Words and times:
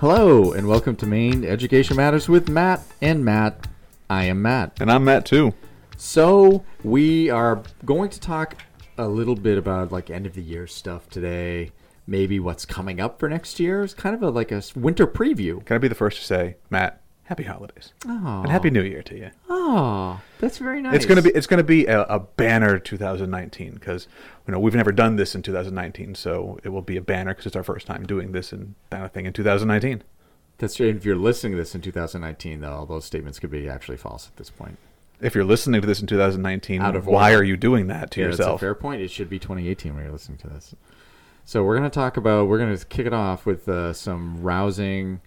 Hello, 0.00 0.52
and 0.54 0.66
welcome 0.66 0.96
to 0.96 1.04
Maine 1.04 1.44
Education 1.44 1.94
Matters 1.94 2.26
with 2.26 2.48
Matt 2.48 2.80
and 3.02 3.22
Matt. 3.22 3.66
I 4.08 4.24
am 4.24 4.40
Matt. 4.40 4.80
And 4.80 4.90
I'm 4.90 5.04
Matt 5.04 5.26
too. 5.26 5.52
So, 5.98 6.64
we 6.82 7.28
are 7.28 7.62
going 7.84 8.08
to 8.08 8.18
talk 8.18 8.56
a 8.96 9.06
little 9.06 9.34
bit 9.34 9.58
about 9.58 9.92
like 9.92 10.08
end 10.08 10.24
of 10.24 10.32
the 10.32 10.40
year 10.40 10.66
stuff 10.66 11.10
today. 11.10 11.72
Maybe 12.06 12.40
what's 12.40 12.64
coming 12.64 12.98
up 12.98 13.20
for 13.20 13.28
next 13.28 13.60
year. 13.60 13.82
is 13.82 13.92
kind 13.92 14.14
of 14.14 14.22
a 14.22 14.30
like 14.30 14.50
a 14.50 14.62
winter 14.74 15.06
preview. 15.06 15.62
Can 15.66 15.74
I 15.74 15.78
be 15.78 15.88
the 15.88 15.94
first 15.94 16.16
to 16.20 16.24
say, 16.24 16.56
Matt, 16.70 17.02
happy 17.30 17.44
holidays 17.44 17.92
Oh, 18.06 18.40
and 18.42 18.50
happy 18.50 18.70
New 18.70 18.82
Year 18.82 19.02
to 19.04 19.16
you. 19.16 19.30
oh, 19.48 20.20
that's 20.40 20.58
very 20.58 20.82
nice. 20.82 20.96
It's 20.96 21.06
gonna 21.06 21.22
be 21.22 21.30
it's 21.30 21.46
gonna 21.46 21.62
be 21.62 21.86
a, 21.86 22.02
a 22.02 22.18
banner 22.20 22.78
2019 22.78 23.74
because 23.74 24.08
you 24.46 24.52
know 24.52 24.58
we've 24.58 24.74
never 24.74 24.90
done 24.92 25.14
this 25.16 25.34
in 25.34 25.42
2019, 25.42 26.16
so 26.16 26.58
it 26.64 26.70
will 26.70 26.82
be 26.82 26.96
a 26.96 27.00
banner 27.00 27.32
because 27.32 27.46
it's 27.46 27.56
our 27.56 27.62
first 27.62 27.86
time 27.86 28.04
doing 28.04 28.32
this 28.32 28.52
and 28.52 28.74
that 28.90 29.14
thing 29.14 29.26
in 29.26 29.32
2019. 29.32 30.02
That's 30.58 30.74
true. 30.74 30.88
If 30.88 31.04
you're 31.04 31.16
listening 31.16 31.52
to 31.52 31.58
this 31.58 31.74
in 31.74 31.80
2019, 31.80 32.60
though, 32.60 32.72
all 32.72 32.84
those 32.86 33.04
statements 33.04 33.38
could 33.38 33.50
be 33.50 33.68
actually 33.68 33.96
false 33.96 34.26
at 34.26 34.36
this 34.36 34.50
point. 34.50 34.76
If 35.20 35.34
you're 35.34 35.44
listening 35.44 35.80
to 35.82 35.86
this 35.86 36.00
in 36.00 36.06
2019, 36.08 36.82
Out 36.82 36.96
of 36.96 37.06
why 37.06 37.32
are 37.34 37.44
you 37.44 37.56
doing 37.56 37.86
that 37.86 38.10
to 38.12 38.20
yeah, 38.20 38.26
that's 38.26 38.40
a 38.40 38.42
yourself? 38.42 38.60
fair 38.60 38.74
point. 38.74 39.00
It 39.02 39.10
should 39.10 39.30
be 39.30 39.38
2018 39.38 39.94
when 39.94 40.02
you're 40.02 40.12
listening 40.12 40.38
to 40.38 40.48
this. 40.48 40.74
So 41.44 41.62
we're 41.62 41.76
going 41.78 41.88
to 41.90 41.94
talk 41.94 42.16
about. 42.16 42.48
We're 42.48 42.58
going 42.58 42.76
to 42.76 42.84
kick 42.86 43.06
it 43.06 43.12
off 43.14 43.44
with 43.46 43.68
uh, 43.68 43.92
some 43.92 44.42
rousing, 44.42 45.20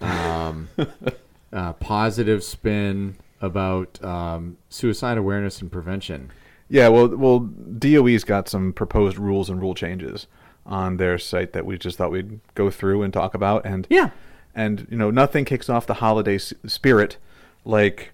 um, 0.00 0.68
uh, 1.56 1.72
positive 1.74 2.44
spin 2.44 3.16
about 3.40 4.02
um, 4.04 4.56
suicide 4.68 5.18
awareness 5.18 5.60
and 5.60 5.72
prevention. 5.72 6.30
Yeah, 6.68 6.88
well, 6.88 7.08
well, 7.08 7.40
DOE's 7.40 8.24
got 8.24 8.48
some 8.48 8.72
proposed 8.72 9.18
rules 9.18 9.48
and 9.50 9.60
rule 9.60 9.74
changes 9.74 10.26
on 10.64 10.96
their 10.96 11.16
site 11.18 11.52
that 11.52 11.64
we 11.64 11.78
just 11.78 11.96
thought 11.98 12.10
we'd 12.10 12.40
go 12.54 12.70
through 12.70 13.02
and 13.02 13.12
talk 13.12 13.34
about. 13.34 13.64
And 13.64 13.86
Yeah. 13.90 14.10
and 14.54 14.86
you 14.90 14.96
know, 14.96 15.10
nothing 15.10 15.44
kicks 15.44 15.68
off 15.68 15.86
the 15.86 15.94
holiday 15.94 16.36
s- 16.36 16.52
spirit 16.66 17.18
like 17.64 18.10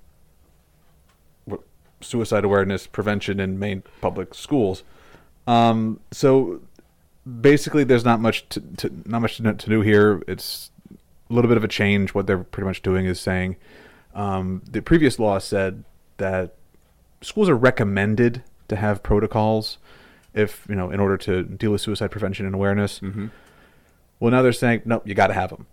suicide 2.00 2.45
awareness 2.45 2.86
prevention 2.86 3.39
in 3.41 3.58
Maine 3.58 3.83
public 4.00 4.34
schools. 4.34 4.83
Um, 5.47 6.00
so 6.11 6.61
basically, 7.41 7.84
there's 7.84 8.05
not 8.05 8.20
much 8.20 8.48
to, 8.50 8.61
to 8.78 8.91
not 9.06 9.22
much 9.22 9.36
to, 9.39 9.52
to 9.55 9.70
do 9.70 9.80
here. 9.83 10.22
It's 10.27 10.72
a 11.33 11.34
little 11.34 11.48
bit 11.48 11.56
of 11.56 11.64
a 11.64 11.69
change. 11.69 12.14
What 12.14 12.27
they're 12.27 12.38
pretty 12.38 12.66
much 12.66 12.83
doing 12.83 13.06
is 13.06 13.19
saying 13.19 13.56
um, 14.14 14.62
the 14.69 14.83
previous 14.83 15.19
law 15.19 15.39
said 15.39 15.84
that 16.19 16.55
schools 17.20 17.48
are 17.48 17.56
recommended 17.56 18.42
to 18.69 18.77
have 18.77 19.02
protocols 19.02 19.78
if 20.34 20.66
you 20.69 20.74
know 20.74 20.91
in 20.91 21.00
order 21.00 21.16
to 21.16 21.42
deal 21.42 21.72
with 21.72 21.80
suicide 21.80 22.11
prevention 22.11 22.47
and 22.47 22.55
awareness. 22.55 23.00
Mm-hmm. 23.00 23.28
Well, 24.20 24.30
now 24.30 24.42
they're 24.42 24.52
saying 24.52 24.83
no, 24.84 25.02
you 25.05 25.14
got 25.14 25.28
to 25.28 25.34
have 25.34 25.50
them. 25.50 25.66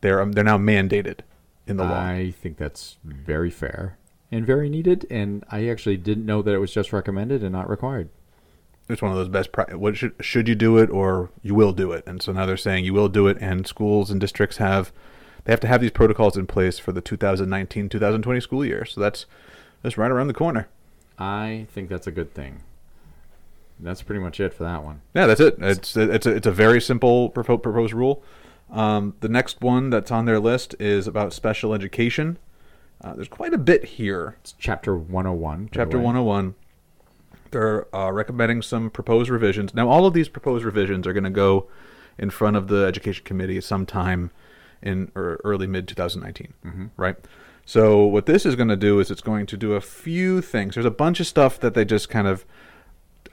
They're 0.00 0.22
um, 0.22 0.32
they're 0.32 0.44
now 0.44 0.58
mandated 0.58 1.20
in 1.66 1.76
the 1.76 1.84
law. 1.84 2.00
I 2.00 2.30
think 2.30 2.56
that's 2.56 2.96
very 3.04 3.50
fair 3.50 3.98
and 4.30 4.46
very 4.46 4.68
needed. 4.68 5.06
And 5.10 5.44
I 5.50 5.68
actually 5.68 5.96
didn't 5.96 6.26
know 6.26 6.42
that 6.42 6.54
it 6.54 6.58
was 6.58 6.72
just 6.72 6.92
recommended 6.92 7.42
and 7.42 7.52
not 7.52 7.68
required. 7.68 8.08
It's 8.88 9.02
one 9.02 9.10
of 9.10 9.16
those 9.18 9.28
best. 9.28 9.52
Pri- 9.52 9.74
what 9.74 9.96
should 9.96 10.14
should 10.20 10.48
you 10.48 10.54
do 10.54 10.78
it 10.78 10.88
or 10.90 11.30
you 11.42 11.54
will 11.54 11.72
do 11.72 11.92
it? 11.92 12.04
And 12.06 12.22
so 12.22 12.32
now 12.32 12.46
they're 12.46 12.56
saying 12.56 12.84
you 12.84 12.94
will 12.94 13.08
do 13.08 13.26
it, 13.26 13.36
and 13.40 13.66
schools 13.66 14.10
and 14.10 14.20
districts 14.20 14.56
have 14.56 14.92
they 15.44 15.52
have 15.52 15.60
to 15.60 15.66
have 15.66 15.80
these 15.80 15.90
protocols 15.90 16.36
in 16.36 16.46
place 16.46 16.78
for 16.78 16.92
the 16.92 17.02
2019-2020 17.02 18.42
school 18.42 18.64
year. 18.64 18.84
So 18.84 19.00
that's 19.00 19.26
that's 19.82 19.98
right 19.98 20.10
around 20.10 20.28
the 20.28 20.34
corner. 20.34 20.68
I 21.18 21.66
think 21.72 21.88
that's 21.88 22.06
a 22.06 22.12
good 22.12 22.32
thing. 22.34 22.60
That's 23.80 24.02
pretty 24.02 24.20
much 24.20 24.40
it 24.40 24.52
for 24.54 24.64
that 24.64 24.82
one. 24.82 25.02
Yeah, 25.14 25.26
that's 25.26 25.40
it. 25.40 25.56
It's 25.58 25.96
it's 25.96 26.26
a, 26.26 26.30
it's 26.30 26.46
a 26.46 26.52
very 26.52 26.80
simple 26.80 27.30
propo- 27.30 27.62
proposed 27.62 27.94
rule. 27.94 28.22
Um, 28.70 29.14
the 29.20 29.28
next 29.28 29.60
one 29.60 29.90
that's 29.90 30.10
on 30.10 30.24
their 30.24 30.40
list 30.40 30.74
is 30.78 31.06
about 31.06 31.32
special 31.32 31.72
education. 31.72 32.38
Uh, 33.02 33.14
there's 33.14 33.28
quite 33.28 33.54
a 33.54 33.58
bit 33.58 33.84
here. 33.84 34.36
It's 34.40 34.54
chapter 34.58 34.96
101. 34.96 35.70
Chapter 35.72 35.98
101. 35.98 36.54
They're 37.50 37.94
uh, 37.94 38.10
recommending 38.10 38.62
some 38.62 38.90
proposed 38.90 39.30
revisions. 39.30 39.74
Now, 39.74 39.88
all 39.88 40.06
of 40.06 40.14
these 40.14 40.28
proposed 40.28 40.64
revisions 40.64 41.06
are 41.06 41.12
going 41.12 41.24
to 41.24 41.30
go 41.30 41.68
in 42.18 42.30
front 42.30 42.56
of 42.56 42.68
the 42.68 42.84
Education 42.84 43.24
Committee 43.24 43.60
sometime 43.60 44.30
in 44.82 45.10
or 45.14 45.40
early 45.44 45.66
mid 45.66 45.88
2019, 45.88 46.54
mm-hmm. 46.64 46.86
right? 46.96 47.16
So, 47.64 48.04
what 48.04 48.26
this 48.26 48.46
is 48.46 48.56
going 48.56 48.68
to 48.68 48.76
do 48.76 48.98
is 49.00 49.10
it's 49.10 49.20
going 49.20 49.46
to 49.46 49.56
do 49.56 49.74
a 49.74 49.80
few 49.80 50.40
things. 50.40 50.74
There's 50.74 50.86
a 50.86 50.90
bunch 50.90 51.20
of 51.20 51.26
stuff 51.26 51.60
that 51.60 51.74
they 51.74 51.84
just 51.84 52.08
kind 52.08 52.26
of 52.26 52.44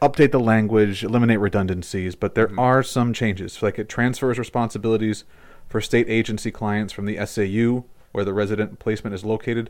update 0.01 0.31
the 0.31 0.39
language, 0.39 1.03
eliminate 1.03 1.39
redundancies, 1.39 2.15
but 2.15 2.35
there 2.35 2.47
mm-hmm. 2.47 2.59
are 2.59 2.83
some 2.83 3.13
changes. 3.13 3.61
Like 3.61 3.79
it 3.79 3.87
transfers 3.87 4.37
responsibilities 4.37 5.23
for 5.67 5.81
state 5.81 6.09
agency 6.09 6.51
clients 6.51 6.93
from 6.93 7.05
the 7.05 7.25
SAU, 7.25 7.85
where 8.11 8.25
the 8.25 8.33
resident 8.33 8.79
placement 8.79 9.13
is 9.13 9.23
located, 9.23 9.69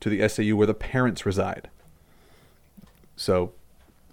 to 0.00 0.08
the 0.10 0.26
SAU 0.28 0.56
where 0.56 0.66
the 0.66 0.74
parents 0.74 1.26
reside. 1.26 1.70
So, 3.16 3.52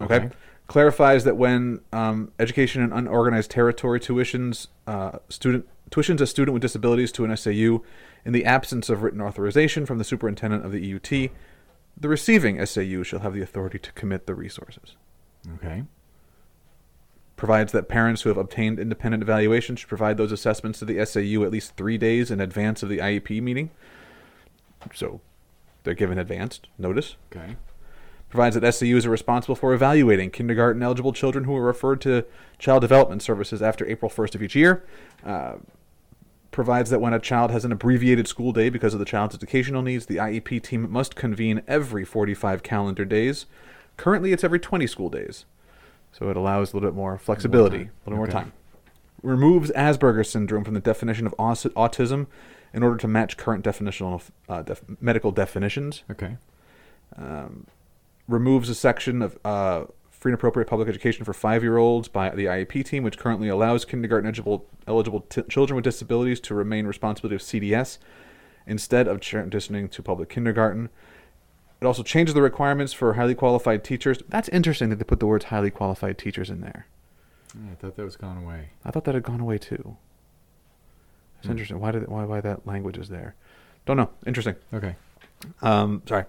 okay. 0.00 0.16
Okay. 0.16 0.30
Clarifies 0.66 1.24
that 1.24 1.36
when 1.36 1.80
um, 1.92 2.32
education 2.38 2.82
in 2.82 2.90
unorganized 2.92 3.50
territory 3.50 4.00
tuitions 4.00 4.68
uh, 4.86 5.18
student 5.28 5.68
tuitions 5.90 6.20
a 6.20 6.26
student 6.26 6.54
with 6.54 6.62
disabilities 6.62 7.12
to 7.12 7.24
an 7.24 7.36
SAU 7.36 7.82
in 8.24 8.32
the 8.32 8.44
absence 8.44 8.88
of 8.88 9.02
written 9.02 9.20
authorization 9.20 9.86
from 9.86 9.98
the 9.98 10.04
superintendent 10.04 10.64
of 10.64 10.72
the 10.72 10.92
EUT, 10.92 11.30
the 11.96 12.08
receiving 12.08 12.64
SAU 12.64 13.02
shall 13.02 13.20
have 13.20 13.34
the 13.34 13.42
authority 13.42 13.78
to 13.78 13.92
commit 13.92 14.26
the 14.26 14.34
resources. 14.34 14.96
Okay. 15.56 15.84
Provides 17.36 17.72
that 17.72 17.88
parents 17.88 18.22
who 18.22 18.30
have 18.30 18.38
obtained 18.38 18.78
independent 18.78 19.22
evaluation 19.22 19.76
should 19.76 19.88
provide 19.88 20.16
those 20.16 20.32
assessments 20.32 20.78
to 20.78 20.84
the 20.84 21.04
SAU 21.04 21.44
at 21.44 21.50
least 21.50 21.76
three 21.76 21.98
days 21.98 22.30
in 22.30 22.40
advance 22.40 22.82
of 22.82 22.88
the 22.88 22.98
IEP 22.98 23.42
meeting. 23.42 23.70
So 24.94 25.20
they're 25.82 25.94
given 25.94 26.18
advanced 26.18 26.68
notice. 26.78 27.16
Okay. 27.34 27.56
Provides 28.34 28.58
that 28.58 28.74
SAUs 28.74 29.06
are 29.06 29.10
responsible 29.10 29.54
for 29.54 29.72
evaluating 29.72 30.28
kindergarten 30.28 30.82
eligible 30.82 31.12
children 31.12 31.44
who 31.44 31.54
are 31.54 31.62
referred 31.62 32.00
to 32.00 32.24
child 32.58 32.80
development 32.80 33.22
services 33.22 33.62
after 33.62 33.86
April 33.88 34.10
1st 34.10 34.34
of 34.34 34.42
each 34.42 34.56
year. 34.56 34.84
Uh, 35.24 35.54
provides 36.50 36.90
that 36.90 37.00
when 37.00 37.12
a 37.14 37.20
child 37.20 37.52
has 37.52 37.64
an 37.64 37.70
abbreviated 37.70 38.26
school 38.26 38.50
day 38.52 38.68
because 38.68 38.92
of 38.92 38.98
the 38.98 39.04
child's 39.06 39.36
educational 39.36 39.82
needs, 39.82 40.06
the 40.06 40.16
IEP 40.16 40.60
team 40.64 40.90
must 40.90 41.14
convene 41.14 41.62
every 41.68 42.04
45 42.04 42.64
calendar 42.64 43.04
days. 43.04 43.46
Currently, 43.96 44.32
it's 44.32 44.42
every 44.42 44.58
20 44.58 44.88
school 44.88 45.10
days. 45.10 45.44
So 46.10 46.28
it 46.28 46.36
allows 46.36 46.72
a 46.72 46.76
little 46.76 46.90
bit 46.90 46.96
more 46.96 47.16
flexibility, 47.18 47.84
time. 47.84 47.90
a 48.06 48.10
little 48.10 48.16
more 48.16 48.26
Okay. 48.26 48.32
time. 48.32 48.52
Removes 49.22 49.70
Asperger's 49.76 50.28
syndrome 50.28 50.64
from 50.64 50.74
the 50.74 50.80
definition 50.80 51.24
of 51.28 51.36
autism 51.36 52.26
in 52.72 52.82
order 52.82 52.96
to 52.96 53.06
match 53.06 53.36
current 53.36 53.64
definitional 53.64 54.22
uh, 54.48 54.62
def- 54.62 54.82
medical 55.00 55.30
definitions 55.30 56.02
Okay. 56.10 56.36
Removes 58.28 58.68
a 58.68 58.74
section 58.74 59.22
of 59.22 59.38
uh, 59.44 59.84
free 60.10 60.30
and 60.30 60.34
appropriate 60.34 60.66
public 60.66 60.88
education 60.88 61.24
for 61.24 61.32
five-year-olds 61.32 62.08
by 62.08 62.30
the 62.30 62.46
IEP 62.46 62.84
team, 62.84 63.02
which 63.04 63.18
currently 63.18 63.48
allows 63.48 63.84
kindergarten 63.84 64.26
eligible 64.26 64.66
eligible 64.86 65.20
t- 65.20 65.42
children 65.48 65.76
with 65.76 65.84
disabilities 65.84 66.40
to 66.40 66.54
remain 66.54 66.86
responsibility 66.86 67.34
of 67.34 67.40
CDS 67.42 67.98
instead 68.66 69.06
of 69.08 69.20
transitioning 69.20 69.90
to 69.90 70.02
public 70.02 70.28
kindergarten. 70.28 70.88
It 71.80 71.86
also 71.86 72.02
changes 72.02 72.34
the 72.34 72.40
requirements 72.42 72.92
for 72.94 73.12
highly 73.14 73.34
qualified 73.34 73.84
teachers. 73.84 74.18
That's 74.28 74.48
interesting 74.50 74.88
that 74.90 74.96
they 74.96 75.04
put 75.04 75.20
the 75.20 75.26
words 75.26 75.46
highly 75.46 75.70
qualified 75.70 76.16
teachers 76.16 76.48
in 76.48 76.60
there. 76.62 76.86
Yeah, 77.54 77.72
I 77.72 77.74
thought 77.74 77.96
that 77.96 78.04
was 78.04 78.16
gone 78.16 78.38
away. 78.42 78.70
I 78.84 78.90
thought 78.90 79.04
that 79.04 79.14
had 79.14 79.22
gone 79.24 79.40
away 79.40 79.58
too. 79.58 79.96
It's 81.38 81.46
Hmm. 81.46 81.50
interesting. 81.52 81.80
Why 81.80 81.90
did 81.90 82.08
why 82.08 82.24
why 82.24 82.40
that 82.40 82.66
language 82.66 82.96
is 82.96 83.10
there? 83.10 83.34
Don't 83.84 83.98
know. 83.98 84.10
Interesting. 84.26 84.56
Okay. 84.72 84.96
Um, 85.60 86.02
sorry, 86.08 86.24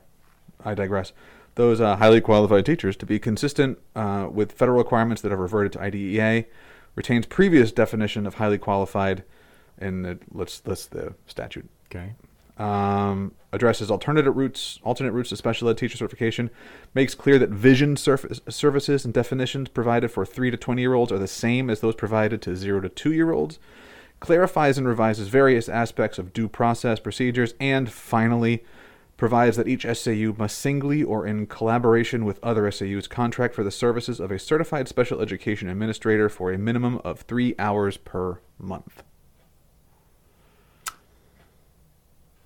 I 0.65 0.73
digress. 0.73 1.13
Those 1.55 1.79
uh, 1.79 1.95
highly 1.95 2.21
qualified 2.21 2.65
teachers 2.65 2.97
to 2.97 3.05
be 3.05 3.17
consistent 3.17 3.79
uh, 3.95 4.27
with 4.31 4.51
federal 4.51 4.77
requirements 4.77 5.21
that 5.21 5.31
have 5.31 5.39
reverted 5.39 5.71
to 5.73 5.81
IDEA, 5.81 6.45
retains 6.95 7.25
previous 7.25 7.71
definition 7.71 8.27
of 8.27 8.35
highly 8.35 8.57
qualified, 8.57 9.23
and 9.77 10.05
it 10.05 10.35
lists 10.35 10.65
lists 10.65 10.87
the 10.87 11.13
statute. 11.27 11.69
Okay. 11.89 12.13
Um, 12.57 13.33
addresses 13.51 13.91
alternative 13.91 14.35
routes, 14.35 14.79
alternate 14.83 15.11
routes 15.11 15.29
to 15.29 15.35
special 15.35 15.67
ed 15.67 15.77
teacher 15.77 15.97
certification, 15.97 16.49
makes 16.93 17.13
clear 17.13 17.37
that 17.39 17.49
vision 17.49 17.97
surface, 17.97 18.39
services 18.47 19.03
and 19.03 19.13
definitions 19.13 19.67
provided 19.67 20.09
for 20.09 20.25
three 20.25 20.51
to 20.51 20.57
twenty 20.57 20.81
year 20.81 20.93
olds 20.93 21.11
are 21.11 21.19
the 21.19 21.27
same 21.27 21.69
as 21.69 21.79
those 21.79 21.95
provided 21.95 22.41
to 22.41 22.55
zero 22.55 22.79
to 22.81 22.89
two 22.89 23.11
year 23.11 23.31
olds, 23.31 23.59
clarifies 24.19 24.77
and 24.77 24.87
revises 24.87 25.27
various 25.27 25.67
aspects 25.67 26.17
of 26.17 26.33
due 26.33 26.47
process 26.47 26.99
procedures, 26.99 27.53
and 27.59 27.91
finally 27.91 28.63
provides 29.17 29.55
that 29.57 29.67
each 29.67 29.85
SAU 29.85 30.33
must 30.37 30.57
singly 30.57 31.01
or 31.03 31.25
in 31.25 31.47
collaboration 31.47 32.25
with 32.25 32.43
other 32.43 32.69
SAUs 32.69 33.07
contract 33.07 33.55
for 33.55 33.63
the 33.63 33.71
services 33.71 34.19
of 34.19 34.31
a 34.31 34.39
certified 34.39 34.87
special 34.87 35.21
education 35.21 35.69
administrator 35.69 36.27
for 36.27 36.51
a 36.51 36.57
minimum 36.57 36.99
of 37.05 37.21
three 37.21 37.55
hours 37.57 37.97
per 37.97 38.39
month. 38.59 39.03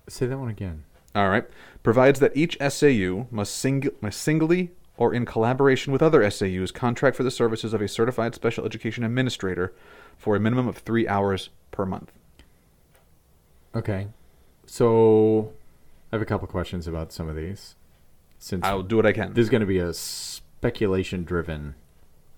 Say 0.08 0.26
that 0.26 0.38
one 0.38 0.48
again. 0.48 0.84
All 1.14 1.28
right. 1.28 1.44
Provides 1.82 2.20
that 2.20 2.36
each 2.36 2.56
SAU 2.60 3.26
must, 3.30 3.56
sing- 3.56 3.90
must 4.00 4.20
singly 4.20 4.70
or 4.96 5.14
in 5.14 5.24
collaboration 5.24 5.92
with 5.92 6.02
other 6.02 6.28
SAUs 6.30 6.70
contract 6.70 7.16
for 7.16 7.22
the 7.22 7.30
services 7.30 7.72
of 7.72 7.80
a 7.80 7.88
certified 7.88 8.34
special 8.34 8.64
education 8.64 9.02
administrator 9.02 9.72
for 10.18 10.36
a 10.36 10.40
minimum 10.40 10.68
of 10.68 10.78
three 10.78 11.08
hours 11.08 11.48
per 11.70 11.86
month. 11.86 12.12
Okay. 13.74 14.08
So 14.66 15.52
I 16.12 16.16
have 16.16 16.22
a 16.22 16.26
couple 16.26 16.48
questions 16.48 16.86
about 16.86 17.12
some 17.12 17.28
of 17.28 17.36
these. 17.36 17.76
Since 18.38 18.64
I'll 18.64 18.82
do 18.82 18.96
what 18.96 19.06
I 19.06 19.12
can. 19.12 19.34
this 19.34 19.44
is 19.44 19.50
going 19.50 19.60
to 19.60 19.66
be 19.66 19.78
a 19.78 19.92
speculation 19.92 21.24
driven 21.24 21.74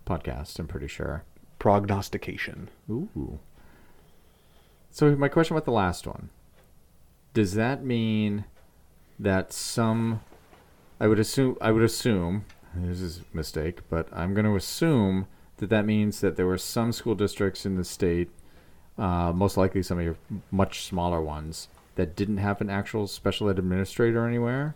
podcast, 0.07 0.59
I'm 0.59 0.67
pretty 0.67 0.89
sure. 0.89 1.25
Prognostication. 1.59 2.71
Ooh. 2.91 3.39
So 4.91 5.15
my 5.17 5.29
question 5.29 5.57
about 5.57 5.65
the 5.65 5.73
last 5.73 6.07
one. 6.07 6.31
Does 7.35 7.55
that 7.55 7.85
mean 7.85 8.45
that 9.19 9.53
some 9.53 10.21
I 11.01 11.07
would 11.07 11.19
assume 11.19 11.57
I 11.61 11.73
would 11.73 11.83
assume 11.83 12.45
this 12.75 13.01
is 13.01 13.19
a 13.19 13.37
mistake, 13.37 13.81
but 13.89 14.09
I'm 14.13 14.35
going 14.35 14.45
to 14.45 14.55
assume 14.55 15.27
that 15.59 15.71
that 15.71 15.85
means 15.85 16.21
that 16.21 16.37
there 16.37 16.47
were 16.47 16.59
some 16.59 16.93
school 16.93 17.15
districts 17.15 17.67
in 17.67 17.77
the 17.77 17.85
state, 17.85 18.31
uh, 18.99 19.33
most 19.33 19.57
likely 19.57 19.83
some 19.83 19.99
of 19.99 20.05
your 20.05 20.17
much 20.51 20.85
smaller 20.85 21.21
ones, 21.21 21.69
that 21.97 22.17
didn't 22.17 22.39
have 22.39 22.61
an 22.61 22.71
actual 22.71 23.07
special 23.07 23.49
ed 23.51 23.59
administrator 23.59 24.27
anywhere, 24.27 24.75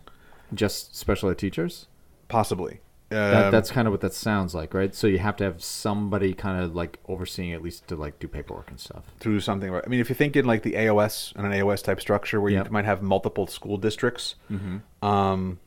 just 0.53 0.95
special 0.95 1.29
ed 1.29 1.37
teachers. 1.37 1.87
Possibly. 2.27 2.81
That, 3.09 3.45
Um, 3.45 3.51
that's 3.51 3.71
kind 3.71 3.87
of 3.87 3.93
what 3.93 4.01
that 4.01 4.13
sounds 4.13 4.53
like, 4.53 4.73
right? 4.73 4.93
So 4.93 5.07
you 5.07 5.19
have 5.19 5.37
to 5.37 5.45
have 5.45 5.63
somebody 5.63 6.33
kind 6.33 6.61
of 6.61 6.75
like 6.75 6.99
overseeing 7.07 7.53
at 7.53 7.61
least 7.61 7.87
to 7.87 7.95
like 7.95 8.19
do 8.19 8.27
paperwork 8.27 8.69
and 8.69 8.79
stuff. 8.79 9.03
to 9.21 9.29
do 9.29 9.39
something. 9.39 9.73
I 9.73 9.87
mean, 9.87 10.01
if 10.01 10.09
you 10.09 10.15
think 10.15 10.35
in 10.35 10.43
like 10.45 10.63
the 10.63 10.73
AOS 10.73 11.33
and 11.37 11.45
an 11.45 11.53
AOS 11.53 11.81
type 11.83 12.01
structure 12.01 12.41
where 12.41 12.51
Yep. 12.51 12.65
you 12.65 12.71
might 12.71 12.83
have 12.85 13.01
multiple 13.01 13.47
school 13.47 13.77
districts, 13.77 14.35
Mm-hmm. 14.51 15.05
um, 15.05 15.59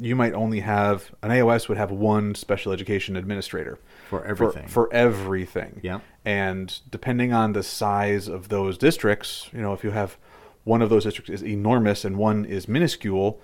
you 0.00 0.14
might 0.14 0.32
only 0.34 0.60
have 0.60 1.10
an 1.22 1.30
AOS 1.30 1.68
would 1.68 1.78
have 1.78 1.90
one 1.90 2.34
special 2.34 2.70
education 2.70 3.16
administrator 3.16 3.78
For 4.10 4.20
for, 4.20 4.24
everything. 4.26 4.68
for 4.68 4.92
everything. 4.92 5.80
Yep. 5.82 6.02
And 6.24 6.78
depending 6.90 7.32
on 7.32 7.52
the 7.54 7.62
size 7.64 8.28
of 8.28 8.48
those 8.48 8.76
districts, 8.78 9.48
you 9.54 9.60
know, 9.62 9.72
if 9.72 9.82
you 9.82 9.90
have 9.90 10.16
one 10.68 10.82
of 10.82 10.90
those 10.90 11.04
districts 11.04 11.30
is 11.30 11.42
enormous 11.42 12.04
and 12.04 12.18
one 12.18 12.44
is 12.44 12.68
minuscule, 12.68 13.40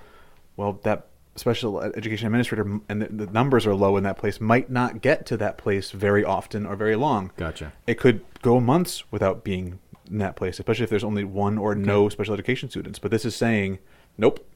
well, 0.57 0.79
that 0.83 1.07
special 1.37 1.81
education 1.81 2.27
administrator 2.27 2.81
and 2.89 3.03
the, 3.03 3.09
the 3.09 3.33
numbers 3.33 3.67
are 3.67 3.75
low 3.75 3.97
in 3.97 4.05
that 4.05 4.19
place 4.19 4.41
might 4.41 4.71
not 4.71 5.01
get 5.01 5.25
to 5.27 5.37
that 5.39 5.57
place 5.57 5.91
very 5.91 6.23
often 6.23 6.67
or 6.67 6.77
very 6.77 6.95
long. 6.95 7.33
Gotcha. 7.37 7.73
It 7.87 7.99
could 7.99 8.21
go 8.43 8.61
months 8.61 9.11
without 9.11 9.43
being 9.43 9.81
in 10.09 10.19
that 10.19 10.37
place, 10.37 10.59
especially 10.59 10.85
if 10.85 10.91
there's 10.91 11.03
only 11.03 11.25
one 11.25 11.57
or 11.57 11.75
no 11.75 12.11
special 12.11 12.35
education 12.35 12.69
students. 12.69 12.99
But 12.99 13.11
this 13.11 13.25
is 13.25 13.35
saying, 13.35 13.79
nope, 14.19 14.47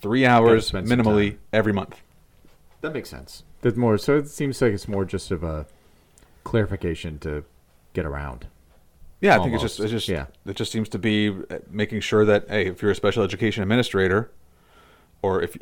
three 0.00 0.26
hours 0.26 0.72
minimally 0.72 1.38
every 1.50 1.72
month. 1.72 2.02
That 2.82 2.92
makes 2.92 3.08
sense. 3.08 3.42
That's 3.62 3.76
more. 3.76 3.96
So 3.96 4.18
it 4.18 4.28
seems 4.28 4.60
like 4.60 4.74
it's 4.74 4.86
more 4.86 5.06
just 5.06 5.30
of 5.30 5.42
a 5.42 5.66
clarification 6.44 7.18
to 7.20 7.44
get 7.94 8.04
around. 8.04 8.46
Yeah, 9.26 9.36
I 9.36 9.42
think 9.42 9.54
it's 9.54 9.62
just 9.62 9.80
it's 9.80 9.90
just 9.90 10.08
Yeah. 10.08 10.26
it 10.46 10.56
just 10.56 10.70
seems 10.72 10.88
to 10.90 10.98
be 10.98 11.28
uh, 11.28 11.58
making 11.70 12.00
sure 12.00 12.24
that 12.24 12.48
hey, 12.48 12.66
if 12.68 12.80
you're 12.82 12.90
a 12.90 12.94
special 12.94 13.22
education 13.24 13.62
administrator, 13.62 14.30
or 15.22 15.42
if 15.42 15.56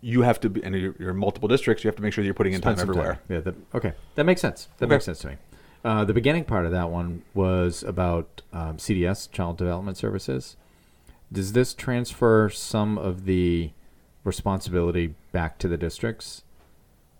you 0.00 0.22
have 0.22 0.40
to 0.40 0.48
be 0.50 0.62
and 0.64 0.74
you're, 0.74 0.94
you're 0.98 1.10
in 1.10 1.16
multiple 1.16 1.48
districts, 1.48 1.84
you 1.84 1.88
have 1.88 1.96
to 1.96 2.02
make 2.02 2.12
sure 2.12 2.22
that 2.22 2.26
you're 2.26 2.34
putting 2.34 2.54
in 2.54 2.60
time 2.60 2.74
Spend 2.76 2.88
some 2.88 2.90
everywhere. 2.98 3.20
Yeah. 3.28 3.40
That, 3.40 3.54
okay. 3.74 3.92
That 4.16 4.24
makes 4.24 4.40
sense. 4.40 4.68
That 4.78 4.86
Okay. 4.86 4.94
makes 4.96 5.04
sense 5.04 5.18
to 5.20 5.28
me. 5.28 5.36
Uh, 5.84 6.04
the 6.04 6.14
beginning 6.14 6.44
part 6.44 6.64
of 6.66 6.72
that 6.72 6.90
one 6.90 7.22
was 7.34 7.82
about 7.82 8.42
um, 8.52 8.78
CDS, 8.78 9.30
Child 9.30 9.58
Development 9.58 9.96
Services. 9.96 10.56
Does 11.30 11.52
this 11.52 11.74
transfer 11.74 12.48
some 12.50 12.96
of 12.98 13.24
the 13.26 13.70
responsibility 14.24 15.14
back 15.32 15.58
to 15.58 15.68
the 15.68 15.76
districts? 15.76 16.42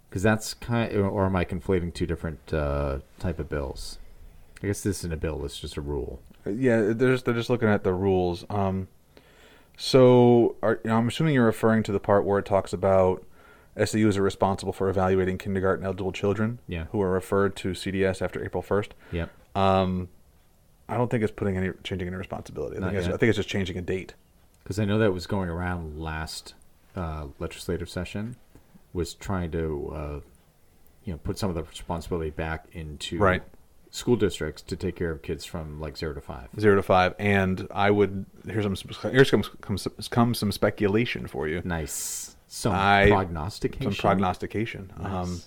Because 0.08 0.22
that's 0.22 0.54
kind, 0.54 0.92
of, 0.92 1.06
or 1.06 1.26
am 1.26 1.36
I 1.36 1.44
conflating 1.44 1.92
two 1.92 2.06
different 2.06 2.52
uh, 2.54 2.98
type 3.18 3.38
of 3.38 3.48
bills? 3.48 3.98
I 4.64 4.66
guess 4.68 4.80
this 4.80 5.00
isn't 5.00 5.12
a 5.12 5.16
bill; 5.18 5.44
it's 5.44 5.60
just 5.60 5.76
a 5.76 5.82
rule. 5.82 6.22
Yeah, 6.46 6.92
they're 6.94 7.12
just 7.12 7.26
they're 7.26 7.34
just 7.34 7.50
looking 7.50 7.68
at 7.68 7.84
the 7.84 7.92
rules. 7.92 8.44
Um, 8.48 8.88
so 9.76 10.56
are, 10.62 10.80
you 10.82 10.90
know, 10.90 10.96
I'm 10.96 11.08
assuming 11.08 11.34
you're 11.34 11.44
referring 11.44 11.82
to 11.82 11.92
the 11.92 12.00
part 12.00 12.24
where 12.24 12.38
it 12.38 12.46
talks 12.46 12.72
about 12.72 13.24
SAUs 13.76 14.16
are 14.16 14.22
responsible 14.22 14.72
for 14.72 14.88
evaluating 14.88 15.36
kindergarten 15.36 15.84
eligible 15.84 16.12
children 16.12 16.60
Yeah. 16.68 16.84
who 16.92 17.02
are 17.02 17.10
referred 17.10 17.56
to 17.56 17.72
CDS 17.74 18.22
after 18.22 18.42
April 18.44 18.62
1st. 18.62 18.90
Yep. 19.12 19.30
Um, 19.56 20.08
I 20.88 20.96
don't 20.96 21.10
think 21.10 21.22
it's 21.24 21.32
putting 21.32 21.56
any 21.56 21.70
changing 21.82 22.08
any 22.08 22.16
responsibility. 22.16 22.78
I 22.78 22.80
think, 22.80 22.94
it's. 22.94 23.06
I 23.08 23.16
think 23.16 23.22
it's 23.30 23.36
just 23.36 23.48
changing 23.48 23.76
a 23.76 23.82
date. 23.82 24.14
Because 24.62 24.78
I 24.78 24.84
know 24.86 24.98
that 24.98 25.12
was 25.12 25.26
going 25.26 25.50
around 25.50 26.00
last 26.00 26.54
uh, 26.96 27.26
legislative 27.38 27.90
session, 27.90 28.36
was 28.94 29.12
trying 29.12 29.50
to, 29.50 29.92
uh, 29.94 30.20
you 31.04 31.12
know, 31.12 31.18
put 31.18 31.36
some 31.36 31.50
of 31.50 31.54
the 31.54 31.64
responsibility 31.64 32.30
back 32.30 32.66
into 32.72 33.18
Right. 33.18 33.42
School 33.94 34.16
districts 34.16 34.60
to 34.62 34.74
take 34.74 34.96
care 34.96 35.12
of 35.12 35.22
kids 35.22 35.44
from 35.44 35.78
like 35.80 35.96
zero 35.96 36.14
to 36.14 36.20
five. 36.20 36.48
zero 36.58 36.74
to 36.74 36.82
five, 36.82 37.14
and 37.20 37.68
I 37.72 37.92
would 37.92 38.26
here's 38.44 38.64
some 38.64 39.12
here's 39.12 39.30
comes 39.30 39.48
comes 39.60 39.86
comes 40.10 40.36
some 40.36 40.50
speculation 40.50 41.28
for 41.28 41.46
you, 41.46 41.62
Nice. 41.64 42.34
Some 42.48 42.72
I- 42.74 43.06
prognostication. 43.08 43.92
some 43.92 43.94
prognostication. 43.94 44.92
Um, 45.00 45.42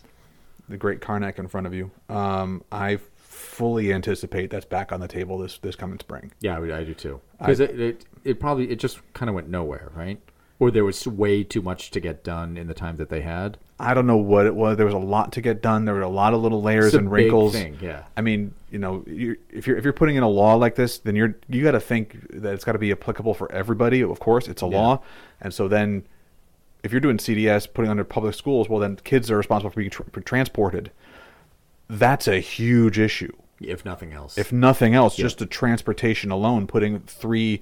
the 0.70 0.78
great 0.78 1.02
Carnac 1.02 1.40
in 1.40 1.50
front 1.50 1.68
of 1.68 1.74
you. 1.74 1.92
Um, 2.08 2.64
I 2.72 3.00
fully 3.18 3.92
anticipate 3.92 4.50
that's 4.50 4.66
back 4.66 4.94
on 4.94 5.02
the 5.02 5.10
table 5.10 5.38
this 5.40 5.58
this 5.58 5.76
coming 5.76 6.00
spring. 6.00 6.32
Yeah, 6.40 6.58
I, 6.58 6.78
I 6.80 6.84
do 6.86 6.94
too. 6.94 7.20
Because 7.40 7.60
it, 7.60 7.78
it 7.78 8.06
it 8.24 8.40
probably 8.40 8.70
it 8.72 8.78
just 8.80 9.00
kind 9.14 9.28
of 9.28 9.36
went 9.36 9.50
nowhere, 9.50 9.92
right? 9.94 10.22
Or 10.60 10.72
there 10.72 10.84
was 10.84 11.06
way 11.08 11.44
too 11.44 11.62
much 11.62 11.92
to 11.92 12.00
get 12.00 12.24
done 12.24 12.58
in 12.58 12.66
the 12.68 12.74
time 12.74 12.96
that 12.96 13.10
they 13.10 13.22
had. 13.22 13.60
I 13.80 13.94
don't 13.94 14.08
know 14.08 14.18
what 14.18 14.48
it 14.48 14.56
was. 14.56 14.76
There 14.78 14.88
was 14.88 14.96
a 14.96 14.98
lot 14.98 15.32
to 15.34 15.42
get 15.42 15.62
done. 15.62 15.86
There 15.86 15.94
were 15.94 16.02
a 16.02 16.10
lot 16.10 16.34
of 16.34 16.42
little 16.42 16.64
layers 16.64 16.86
It's 16.88 16.96
a 16.96 16.98
and 16.98 17.08
big 17.08 17.14
wrinkles. 17.26 17.54
thing, 17.54 17.78
yeah. 17.80 18.06
I 18.18 18.22
mean, 18.22 18.56
you 18.72 18.80
know, 18.80 19.04
you 19.06 19.38
if 19.52 19.68
you're 19.68 19.78
if 19.78 19.84
you're 19.84 19.94
putting 19.94 20.16
in 20.16 20.24
a 20.24 20.28
law 20.28 20.56
like 20.56 20.74
this, 20.74 20.98
then 20.98 21.16
you're 21.16 21.36
you 21.48 21.64
got 21.64 21.72
to 21.74 21.80
think 21.80 22.18
that 22.42 22.56
it's 22.56 22.64
got 22.64 22.72
to 22.72 22.80
be 22.80 22.92
applicable 22.92 23.36
for 23.36 23.52
everybody. 23.52 24.02
Of 24.02 24.20
course, 24.20 24.48
it's 24.48 24.64
a 24.64 24.68
Yeah. 24.68 24.78
law, 24.78 25.02
and 25.40 25.54
so 25.54 25.68
then 25.68 26.06
if 26.84 26.92
you're 26.92 27.02
doing 27.02 27.18
CDS, 27.20 27.72
putting 27.72 27.92
under 27.92 28.04
public 28.04 28.34
schools, 28.34 28.68
well, 28.68 28.80
then 28.80 28.96
kids 29.04 29.30
are 29.30 29.38
responsible 29.38 29.70
for 29.70 29.80
being 29.80 29.92
tr- 29.92 30.04
for 30.12 30.22
transported. 30.22 30.90
That's 31.88 32.28
a 32.28 32.40
huge 32.40 32.98
issue. 32.98 33.32
If 33.62 33.86
nothing 33.86 34.12
else. 34.14 34.38
If 34.38 34.52
nothing 34.52 34.94
else, 34.96 35.18
Yeah. 35.18 35.24
just 35.26 35.38
the 35.40 35.46
transportation 35.46 36.32
alone, 36.32 36.68
putting 36.68 37.00
three, 37.02 37.62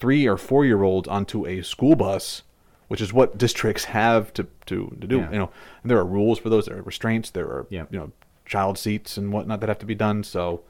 three 0.00 0.26
or 0.26 0.36
four 0.36 0.64
year 0.64 0.82
olds 0.82 1.08
onto 1.08 1.46
a 1.46 1.62
school 1.62 1.96
bus, 1.96 2.42
which 2.88 3.00
is 3.00 3.12
what 3.12 3.36
districts 3.38 3.84
have 3.84 4.32
to 4.34 4.46
to, 4.66 4.96
to 5.00 5.06
do. 5.06 5.18
Yeah. 5.18 5.30
You 5.32 5.38
know, 5.38 5.50
and 5.82 5.90
there 5.90 5.98
are 5.98 6.04
rules 6.04 6.38
for 6.38 6.48
those. 6.50 6.66
There 6.66 6.78
are 6.78 6.82
restraints. 6.82 7.30
There 7.30 7.46
are 7.46 7.66
Yeah. 7.70 7.84
you 7.90 7.98
know 7.98 8.12
child 8.46 8.78
seats 8.78 9.16
and 9.18 9.32
whatnot 9.32 9.60
that 9.60 9.68
have 9.68 9.78
to 9.80 9.86
be 9.86 9.94
done. 9.94 10.22
So 10.24 10.62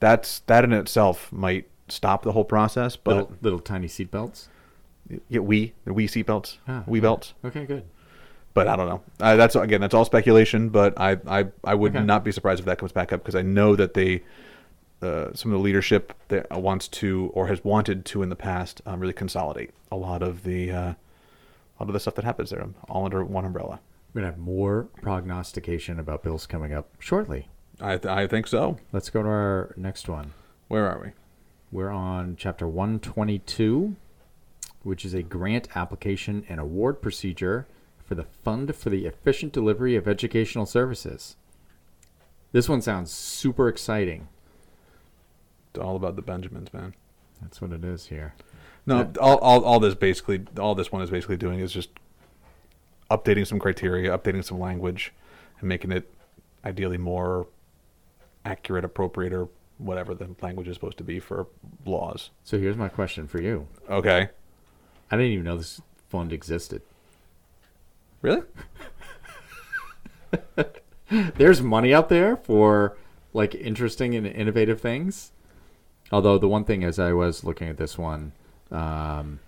that's 0.00 0.40
that 0.40 0.64
in 0.64 0.72
itself 0.72 1.32
might 1.32 1.66
stop 1.88 2.22
the 2.22 2.32
whole 2.32 2.44
process. 2.44 2.96
But 2.96 3.14
little, 3.16 3.32
little 3.42 3.58
tiny 3.60 3.88
seatbelts. 3.88 4.48
yeah, 5.28 5.40
we 5.40 5.72
the 5.84 5.92
we 5.92 6.06
seatbelts, 6.06 6.58
Ah, 6.68 6.84
we 6.86 7.00
belts. 7.00 7.34
Okay, 7.44 7.64
good. 7.66 7.84
But 8.54 8.68
I 8.68 8.76
don't 8.76 8.88
know. 8.88 9.02
Uh, 9.18 9.34
that's 9.34 9.56
again, 9.56 9.80
that's 9.80 9.94
all 9.94 10.04
speculation. 10.04 10.68
But 10.68 10.98
I, 11.00 11.18
I, 11.26 11.46
I 11.64 11.74
would 11.74 11.96
Okay. 11.96 12.04
not 12.04 12.22
be 12.24 12.30
surprised 12.30 12.60
if 12.60 12.66
that 12.66 12.78
comes 12.78 12.92
back 12.92 13.12
up 13.12 13.20
because 13.20 13.34
I 13.34 13.42
know 13.42 13.74
that 13.74 13.94
they, 13.94 14.22
uh, 15.04 15.34
some 15.34 15.52
of 15.52 15.58
the 15.58 15.62
leadership 15.62 16.14
that 16.28 16.50
wants 16.50 16.88
to 16.88 17.30
or 17.34 17.48
has 17.48 17.62
wanted 17.62 18.04
to 18.06 18.22
in 18.22 18.28
the 18.28 18.36
past, 18.36 18.80
um, 18.86 19.00
really 19.00 19.12
consolidate 19.12 19.70
a 19.92 19.96
lot 19.96 20.22
of 20.22 20.44
the, 20.44 20.70
uh, 20.70 20.80
a 20.80 21.76
lot 21.78 21.88
of 21.88 21.92
the 21.92 22.00
stuff 22.00 22.14
that 22.14 22.24
happens 22.24 22.50
there, 22.50 22.66
all 22.88 23.04
under 23.04 23.24
one 23.24 23.44
umbrella. 23.44 23.80
We're 24.12 24.22
gonna 24.22 24.32
have 24.32 24.40
more 24.40 24.84
prognostication 25.02 25.98
about 25.98 26.22
bills 26.22 26.46
coming 26.46 26.72
up 26.72 26.88
shortly. 26.98 27.48
I, 27.80 27.96
th- 27.96 28.06
I 28.06 28.26
think 28.26 28.46
so. 28.46 28.78
Let's 28.92 29.10
go 29.10 29.22
to 29.22 29.28
our 29.28 29.74
next 29.76 30.08
one. 30.08 30.32
Where 30.68 30.88
are 30.88 31.00
we? 31.00 31.10
We're 31.72 31.90
on 31.90 32.36
chapter 32.36 32.68
122, 32.68 33.96
which 34.82 35.04
is 35.04 35.14
a 35.14 35.22
grant 35.22 35.68
application 35.74 36.46
and 36.48 36.60
award 36.60 37.02
procedure 37.02 37.66
for 38.04 38.14
the 38.14 38.22
Fund 38.22 38.74
for 38.76 38.90
the 38.90 39.06
Efficient 39.06 39.52
Delivery 39.52 39.96
of 39.96 40.06
Educational 40.06 40.66
Services. 40.66 41.36
This 42.52 42.68
one 42.68 42.80
sounds 42.80 43.10
super 43.10 43.68
exciting. 43.68 44.28
All 45.78 45.96
about 45.96 46.16
the 46.16 46.22
Benjamins, 46.22 46.72
man. 46.72 46.94
That's 47.40 47.60
what 47.60 47.72
it 47.72 47.84
is 47.84 48.06
here. 48.06 48.34
No, 48.86 49.10
all, 49.20 49.38
all, 49.38 49.64
all 49.64 49.80
this 49.80 49.94
basically, 49.94 50.44
all 50.58 50.74
this 50.74 50.92
one 50.92 51.02
is 51.02 51.10
basically 51.10 51.36
doing 51.36 51.60
is 51.60 51.72
just 51.72 51.90
updating 53.10 53.46
some 53.46 53.58
criteria, 53.58 54.16
updating 54.16 54.44
some 54.44 54.58
language, 54.58 55.12
and 55.60 55.68
making 55.68 55.92
it 55.92 56.10
ideally 56.64 56.98
more 56.98 57.46
accurate, 58.44 58.84
appropriate, 58.84 59.32
or 59.32 59.48
whatever 59.78 60.14
the 60.14 60.28
language 60.42 60.68
is 60.68 60.74
supposed 60.74 60.98
to 60.98 61.04
be 61.04 61.18
for 61.18 61.46
laws. 61.84 62.30
So 62.44 62.58
here's 62.58 62.76
my 62.76 62.88
question 62.88 63.26
for 63.26 63.40
you. 63.40 63.66
Okay. 63.88 64.28
I 65.10 65.16
didn't 65.16 65.32
even 65.32 65.44
know 65.44 65.56
this 65.56 65.80
fund 66.08 66.32
existed. 66.32 66.82
Really? 68.22 68.42
There's 71.10 71.60
money 71.60 71.92
out 71.92 72.08
there 72.08 72.36
for 72.36 72.96
like 73.32 73.54
interesting 73.54 74.14
and 74.14 74.26
innovative 74.26 74.80
things. 74.80 75.32
Although 76.12 76.38
the 76.38 76.48
one 76.48 76.64
thing 76.64 76.84
as 76.84 76.98
I 76.98 77.12
was 77.12 77.44
looking 77.44 77.68
at 77.68 77.76
this 77.76 77.98
one, 77.98 78.32
um, 78.70 79.40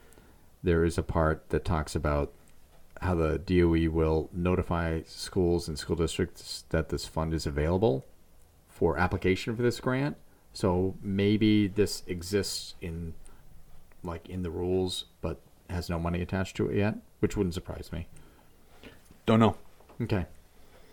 there 0.63 0.85
is 0.85 0.99
a 0.99 1.03
part 1.03 1.49
that 1.51 1.65
talks 1.65 1.95
about 1.95 2.33
how 3.01 3.15
the 3.15 3.39
DOE 3.39 3.91
will 3.91 4.31
notify 4.33 5.03
schools 5.07 5.69
and 5.69 5.79
school 5.79 5.97
districts 5.97 6.65
that 6.71 6.89
this 6.89 7.07
fund 7.07 7.35
is 7.35 7.47
available 7.47 8.05
for 8.69 8.99
application 8.99 9.55
for 9.55 9.63
this 9.63 9.81
grant. 9.81 10.17
So 10.53 10.97
maybe 11.03 11.69
this 11.69 12.03
exists 12.07 12.75
in 12.81 13.15
like 14.03 14.29
in 14.29 14.43
the 14.43 14.51
rules, 14.51 15.07
but 15.21 15.41
has 15.69 15.91
no 15.91 15.99
money 15.99 16.23
attached 16.23 16.57
to 16.57 16.69
it 16.69 16.77
yet, 16.77 16.97
which 17.21 17.37
wouldn't 17.37 17.55
surprise 17.55 17.91
me. 17.93 18.07
Don't 19.27 19.41
know. 19.41 19.57
Okay. 20.01 20.27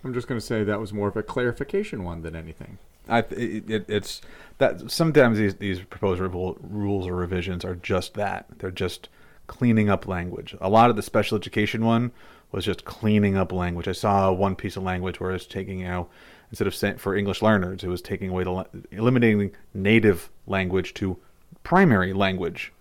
I'm 0.04 0.14
just 0.14 0.28
going 0.28 0.40
to 0.40 0.46
say 0.46 0.64
that 0.64 0.80
was 0.80 0.92
more 0.92 1.08
of 1.08 1.16
a 1.16 1.24
clarification 1.24 2.04
one 2.04 2.24
than 2.24 2.36
anything. 2.36 2.80
I 3.08 3.20
it, 3.20 3.70
it, 3.70 3.86
it's 3.90 4.22
that 4.60 4.90
sometimes 4.92 5.38
these 5.38 5.56
these 5.56 5.80
proposed 5.82 6.22
revol- 6.22 6.58
rules 6.62 7.08
or 7.08 7.16
revisions 7.16 7.66
are 7.66 7.76
just 7.76 8.14
that. 8.16 8.46
They're 8.60 8.72
just 8.72 9.10
cleaning 9.48 9.90
up 9.90 10.08
language. 10.08 10.56
A 10.62 10.70
lot 10.70 10.90
of 10.90 10.96
the 10.96 11.02
special 11.02 11.38
education 11.38 11.84
one 11.86 12.12
was 12.52 12.66
just 12.66 12.86
cleaning 12.86 13.36
up 13.36 13.52
language. 13.52 13.88
I 13.88 13.92
saw 13.94 14.32
one 14.32 14.56
piece 14.56 14.78
of 14.78 14.84
language 14.84 15.20
where 15.20 15.32
it's 15.32 15.46
taking 15.46 15.80
you 15.80 15.88
know 15.88 16.08
instead 16.50 16.68
of 16.68 16.76
sent 16.76 17.00
for 17.02 17.16
English 17.16 17.42
learners, 17.42 17.84
it 17.84 17.88
was 17.88 18.02
taking 18.02 18.30
away 18.30 18.44
the 18.44 18.66
eliminating 18.92 19.52
native 19.74 20.30
language 20.48 20.94
to 20.96 21.18
primary 21.64 22.14
language. 22.14 22.72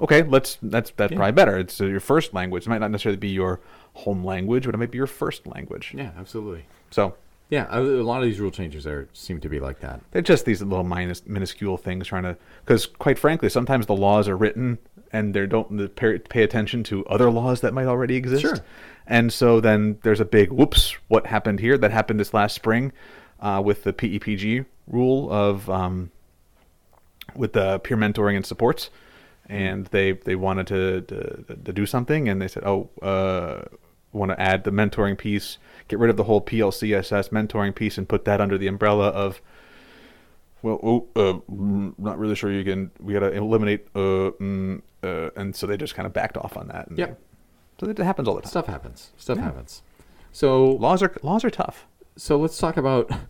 Okay, 0.00 0.22
let's 0.22 0.58
that's 0.62 0.90
that's 0.96 1.12
Yeah. 1.12 1.16
probably 1.18 1.32
better. 1.32 1.58
It's 1.58 1.80
uh, 1.80 1.84
your 1.86 2.00
first 2.00 2.34
language. 2.34 2.66
It 2.66 2.70
might 2.70 2.78
not 2.80 2.90
necessarily 2.90 3.18
be 3.18 3.28
your 3.28 3.60
home 3.94 4.24
language, 4.24 4.64
but 4.66 4.74
it 4.74 4.78
might 4.78 4.90
be 4.90 4.98
your 4.98 5.06
first 5.06 5.46
language. 5.46 5.92
Yeah, 5.96 6.10
absolutely. 6.18 6.64
So 6.90 7.14
Yeah, 7.50 7.66
a 7.76 7.80
lot 7.80 8.22
of 8.22 8.26
these 8.26 8.38
rule 8.38 8.52
changes 8.52 8.86
are 8.86 9.08
seem 9.12 9.40
to 9.40 9.48
be 9.48 9.58
like 9.58 9.80
that. 9.80 10.00
They're 10.12 10.22
just 10.22 10.44
these 10.44 10.62
little 10.62 10.84
minus, 10.84 11.26
minuscule 11.26 11.76
things 11.76 12.06
trying 12.06 12.22
to, 12.22 12.36
because 12.64 12.86
quite 12.86 13.18
frankly, 13.18 13.48
sometimes 13.48 13.86
the 13.86 13.96
laws 13.96 14.28
are 14.28 14.36
written 14.36 14.78
and 15.12 15.34
they 15.34 15.46
don't 15.46 15.94
pay, 15.96 16.18
pay 16.20 16.44
attention 16.44 16.84
to 16.84 17.04
other 17.06 17.28
laws 17.28 17.60
that 17.62 17.74
might 17.74 17.86
already 17.86 18.14
exist. 18.14 18.42
Sure. 18.42 18.58
And 19.08 19.32
so 19.32 19.60
then 19.60 19.98
there's 20.04 20.20
a 20.20 20.24
big 20.24 20.52
whoops, 20.52 20.96
what 21.08 21.26
happened 21.26 21.58
here? 21.58 21.76
That 21.76 21.90
happened 21.90 22.20
this 22.20 22.32
last 22.32 22.54
spring 22.54 22.92
uh, 23.40 23.60
with 23.64 23.82
the 23.82 23.92
PEPG 23.92 24.64
rule 24.86 25.32
of, 25.32 25.68
um, 25.68 26.12
with 27.34 27.52
the 27.54 27.80
peer 27.80 27.96
mentoring 27.96 28.36
and 28.36 28.46
supports. 28.46 28.90
And 29.46 29.86
they, 29.86 30.12
they 30.12 30.36
wanted 30.36 30.68
to, 30.68 31.00
to, 31.00 31.56
to 31.64 31.72
do 31.72 31.84
something 31.84 32.28
and 32.28 32.40
they 32.40 32.46
said, 32.46 32.62
oh, 32.62 32.90
uh, 33.02 33.64
want 34.12 34.30
to 34.32 34.40
add 34.40 34.64
the 34.64 34.70
mentoring 34.70 35.16
piece, 35.16 35.58
get 35.88 35.98
rid 35.98 36.10
of 36.10 36.16
the 36.16 36.24
whole 36.24 36.40
PLCSS 36.40 37.30
mentoring 37.30 37.74
piece 37.74 37.96
and 37.98 38.08
put 38.08 38.24
that 38.24 38.40
under 38.40 38.58
the 38.58 38.66
umbrella 38.66 39.08
of 39.08 39.40
well, 40.62 40.78
oh, 40.82 41.06
uh, 41.16 41.38
mm, 41.50 41.94
not 41.98 42.18
really 42.18 42.34
sure 42.34 42.52
you 42.52 42.64
can. 42.64 42.90
We 43.00 43.14
got 43.14 43.20
to 43.20 43.32
eliminate, 43.32 43.86
uh, 43.94 44.32
mm, 44.38 44.82
uh, 45.02 45.30
and 45.34 45.56
so 45.56 45.66
they 45.66 45.78
just 45.78 45.94
kind 45.94 46.04
of 46.06 46.12
backed 46.12 46.36
off 46.36 46.54
on 46.58 46.68
that. 46.68 46.88
Yep. 46.94 47.18
So 47.80 47.86
that 47.86 47.96
happens 47.98 48.28
all 48.28 48.34
the 48.34 48.42
time. 48.42 48.50
Stuff 48.50 48.66
happens. 48.66 49.10
Stuff 49.16 49.38
Yeah. 49.38 49.44
happens. 49.44 49.82
So 50.32 50.72
Laws 50.72 51.02
are 51.02 51.16
laws 51.22 51.44
are 51.44 51.50
tough. 51.50 51.86
so 52.16 52.38
let's 52.38 52.58
talk 52.58 52.76
about 52.76 53.10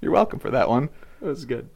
You're 0.00 0.12
welcome 0.12 0.38
for 0.38 0.50
that 0.50 0.70
one. 0.70 0.88
That 1.20 1.26
was 1.28 1.44
good. 1.44 1.68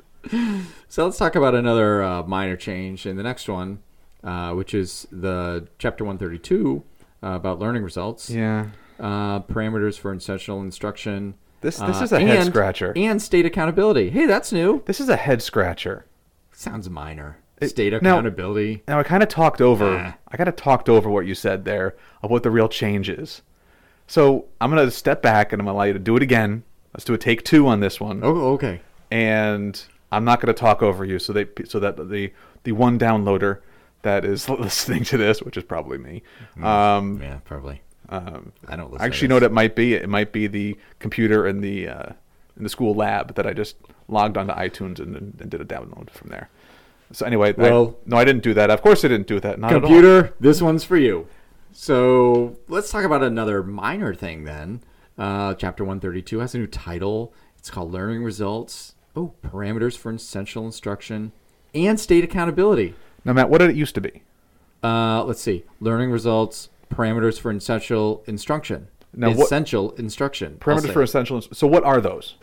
So 0.89 1.05
let's 1.05 1.19
talk 1.19 1.35
about 1.35 1.55
another 1.55 2.03
uh, 2.03 2.23
minor 2.23 2.57
change 2.57 3.05
in 3.05 3.17
the 3.17 3.23
next 3.23 3.47
one, 3.49 3.81
uh, 4.25 4.53
which 4.53 4.75
is 4.75 5.07
the 5.13 5.69
chapter 5.79 6.05
132 6.05 6.83
uh, 7.23 7.29
about 7.29 7.59
learning 7.59 7.83
results. 7.83 8.31
Yeah. 8.31 8.67
Uh, 8.99 9.41
parameters 9.41 9.99
for 9.99 10.13
essential 10.13 10.61
instruction. 10.61 11.35
This 11.61 11.79
this 11.79 12.01
uh, 12.01 12.05
is 12.05 12.13
a 12.13 12.21
head 12.21 12.47
scratcher. 12.47 12.93
And 12.97 13.21
state 13.21 13.47
accountability. 13.47 14.11
Hey, 14.11 14.27
that's 14.27 14.53
new. 14.53 14.83
This 14.87 15.01
is 15.01 15.09
a 15.09 15.17
head 15.17 15.43
scratcher. 15.43 16.07
Sounds 16.53 16.89
minor. 16.91 17.39
It- 17.61 17.69
state 17.69 17.95
accountability. 17.95 18.83
Now 18.87 18.99
I 18.99 19.03
kind 19.03 19.23
of 19.23 19.29
talked 19.29 19.61
over. 19.61 19.97
Ah. 19.99 20.15
I 20.29 20.37
kind 20.37 20.49
of 20.49 20.57
talked 20.57 20.89
over 20.89 21.09
what 21.09 21.27
you 21.27 21.35
said 21.35 21.65
there 21.65 21.95
of 22.23 22.31
what 22.31 22.43
the 22.43 22.51
real 22.51 22.69
change 22.69 23.09
is. 23.09 23.43
So 24.07 24.47
I'm 24.61 24.71
gonna 24.71 24.91
step 24.91 25.23
back 25.23 25.53
and 25.53 25.61
I'm 25.61 25.67
gonna 25.67 25.77
allow 25.77 25.85
you 25.85 25.93
to 25.95 25.99
do 25.99 26.17
it 26.17 26.23
again. 26.23 26.65
Let's 26.93 27.05
do 27.05 27.15
a 27.15 27.19
take 27.19 27.45
two 27.45 27.67
on 27.67 27.81
this 27.81 27.99
one. 28.01 28.21
oh, 28.23 28.53
okay. 28.53 28.81
and 29.11 29.83
I'm 30.13 30.25
not 30.25 30.41
going 30.41 30.55
to 30.55 30.59
talk 30.59 30.81
over 30.81 31.05
you, 31.05 31.19
so 31.19 31.33
they 31.33 31.47
so 31.65 31.81
that 31.81 31.97
the 31.97 32.33
the 32.63 32.73
one 32.73 32.99
downloader 33.01 33.59
that 34.05 34.25
is 34.25 34.49
listening 34.49 35.05
to 35.05 35.17
this, 35.19 35.43
which 35.43 35.57
is 35.57 35.65
probably 35.65 35.99
me. 35.99 36.23
Um, 36.63 37.21
Yeah, 37.21 37.39
probably. 37.45 37.83
um, 38.09 38.53
I 38.69 38.77
don't 38.77 38.91
listen. 38.93 39.03
I 39.03 39.07
actually 39.07 39.29
know 39.29 39.35
what 39.37 39.43
it 39.43 39.53
might 39.53 39.75
be. 39.77 39.95
It 39.95 40.09
might 40.09 40.33
be 40.33 40.47
the 40.47 40.77
computer 41.01 41.47
in 41.47 41.61
the 41.61 41.89
uh, 41.89 42.13
in 42.57 42.63
the 42.63 42.69
school 42.69 42.95
lab 42.95 43.35
that 43.35 43.47
I 43.47 43.53
just 43.53 43.77
logged 44.09 44.39
onto 44.39 44.53
iTunes 44.55 45.01
and, 45.01 45.17
and 45.17 45.51
did 45.51 45.61
a 45.61 45.65
download 45.65 46.11
from 46.11 46.29
there. 46.31 46.49
So 47.13 47.27
anyway, 47.27 47.51
I- 47.59 47.61
Well- 47.61 47.97
no, 48.07 48.17
I 48.17 48.25
didn't 48.25 48.43
do 48.45 48.55
that. 48.55 48.71
Of 48.71 48.81
course, 48.83 49.05
I 49.05 49.09
didn't 49.09 49.27
do 49.27 49.41
that. 49.41 49.59
Not. 49.59 49.73
Computer, 49.73 50.35
this 50.41 50.63
one's 50.63 50.85
for 50.85 50.97
you. 50.97 51.27
So 51.73 52.57
let's 52.69 52.91
talk 52.91 53.05
about 53.05 53.23
another 53.23 53.63
minor 53.63 54.15
thing 54.15 54.45
then. 54.45 54.81
Uh, 55.19 55.55
chapter 55.55 55.85
132 55.85 56.39
has 56.41 56.55
a 56.55 56.59
new 56.59 56.67
title. 56.67 57.33
It's 57.59 57.71
called 57.71 57.93
Learning 57.93 58.23
Results. 58.25 58.95
Oh, 59.17 59.33
parameters 59.45 59.97
for 59.97 60.13
essential 60.13 60.65
instruction 60.67 61.33
and 61.75 61.99
state 62.01 62.25
accountability. 62.25 62.95
Now, 63.25 63.33
Matt, 63.33 63.49
what 63.51 63.59
did 63.59 63.71
it 63.71 63.77
used 63.77 63.95
to 63.95 64.01
be? 64.01 64.23
Uh, 64.83 65.25
let's 65.25 65.41
see. 65.41 65.65
Learning 65.81 66.11
results, 66.11 66.69
parameters 66.93 67.41
for 67.41 67.51
essential 67.51 68.23
instruction. 68.27 68.89
Now, 69.15 69.31
what- 69.31 69.45
essential 69.47 69.93
instruction. 69.93 70.57
Parameters 70.61 70.93
for 70.93 71.03
essential. 71.03 71.41
So, 71.41 71.67
what 71.67 71.85
are 71.85 72.01
those 72.01 72.35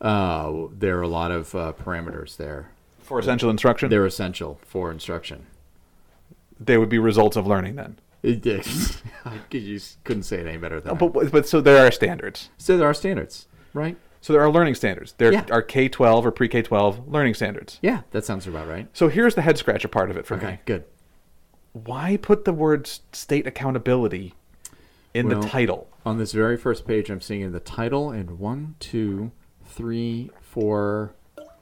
Uh, 0.00 0.66
there 0.76 0.98
are 0.98 1.02
a 1.02 1.08
lot 1.08 1.30
of 1.30 1.54
uh, 1.54 1.72
parameters 1.82 2.36
there. 2.36 2.70
for 2.98 3.18
essential 3.18 3.50
instruction? 3.50 3.90
They're 3.90 4.06
essential 4.06 4.58
for 4.64 4.90
instruction. 4.90 5.46
They 6.58 6.78
would 6.78 6.88
be 6.88 6.98
results 6.98 7.36
of 7.36 7.46
learning 7.46 7.76
then. 7.76 7.98
You 8.22 8.40
couldn't 10.04 10.22
say 10.22 10.40
it 10.40 10.46
any 10.46 10.56
better 10.56 10.80
than 10.80 10.96
that. 10.96 11.12
But, 11.12 11.30
but 11.30 11.46
so 11.46 11.60
there 11.60 11.86
are 11.86 11.90
standards. 11.90 12.48
So 12.56 12.78
there 12.78 12.88
are 12.88 12.94
standards, 12.94 13.46
right? 13.74 13.96
So 14.24 14.32
there 14.32 14.40
are 14.40 14.50
learning 14.50 14.74
standards. 14.74 15.12
There 15.18 15.30
Yeah. 15.30 15.44
are 15.50 15.60
K 15.60 15.86
twelve 15.86 16.24
or 16.24 16.30
pre 16.30 16.48
K 16.48 16.62
twelve 16.62 17.06
learning 17.06 17.34
standards. 17.34 17.78
Yeah, 17.82 18.04
that 18.12 18.24
sounds 18.24 18.46
about 18.46 18.66
right. 18.66 18.88
So 18.94 19.08
here's 19.08 19.34
the 19.34 19.42
head 19.42 19.58
scratcher 19.58 19.86
part 19.86 20.10
of 20.10 20.16
it 20.16 20.24
for 20.24 20.36
Okay, 20.36 20.52
me. 20.52 20.58
good. 20.64 20.84
Why 21.74 22.16
put 22.16 22.46
the 22.46 22.54
words 22.54 23.02
state 23.12 23.46
accountability 23.46 24.32
in 25.12 25.28
Well- 25.28 25.42
the 25.42 25.46
title? 25.46 25.88
On 26.06 26.16
this 26.16 26.32
very 26.32 26.56
first 26.56 26.86
page, 26.86 27.10
I'm 27.10 27.20
seeing 27.20 27.42
in 27.42 27.52
the 27.52 27.60
title 27.60 28.10
and 28.10 28.38
one, 28.38 28.76
two, 28.80 29.30
three, 29.62 30.30
four 30.40 31.12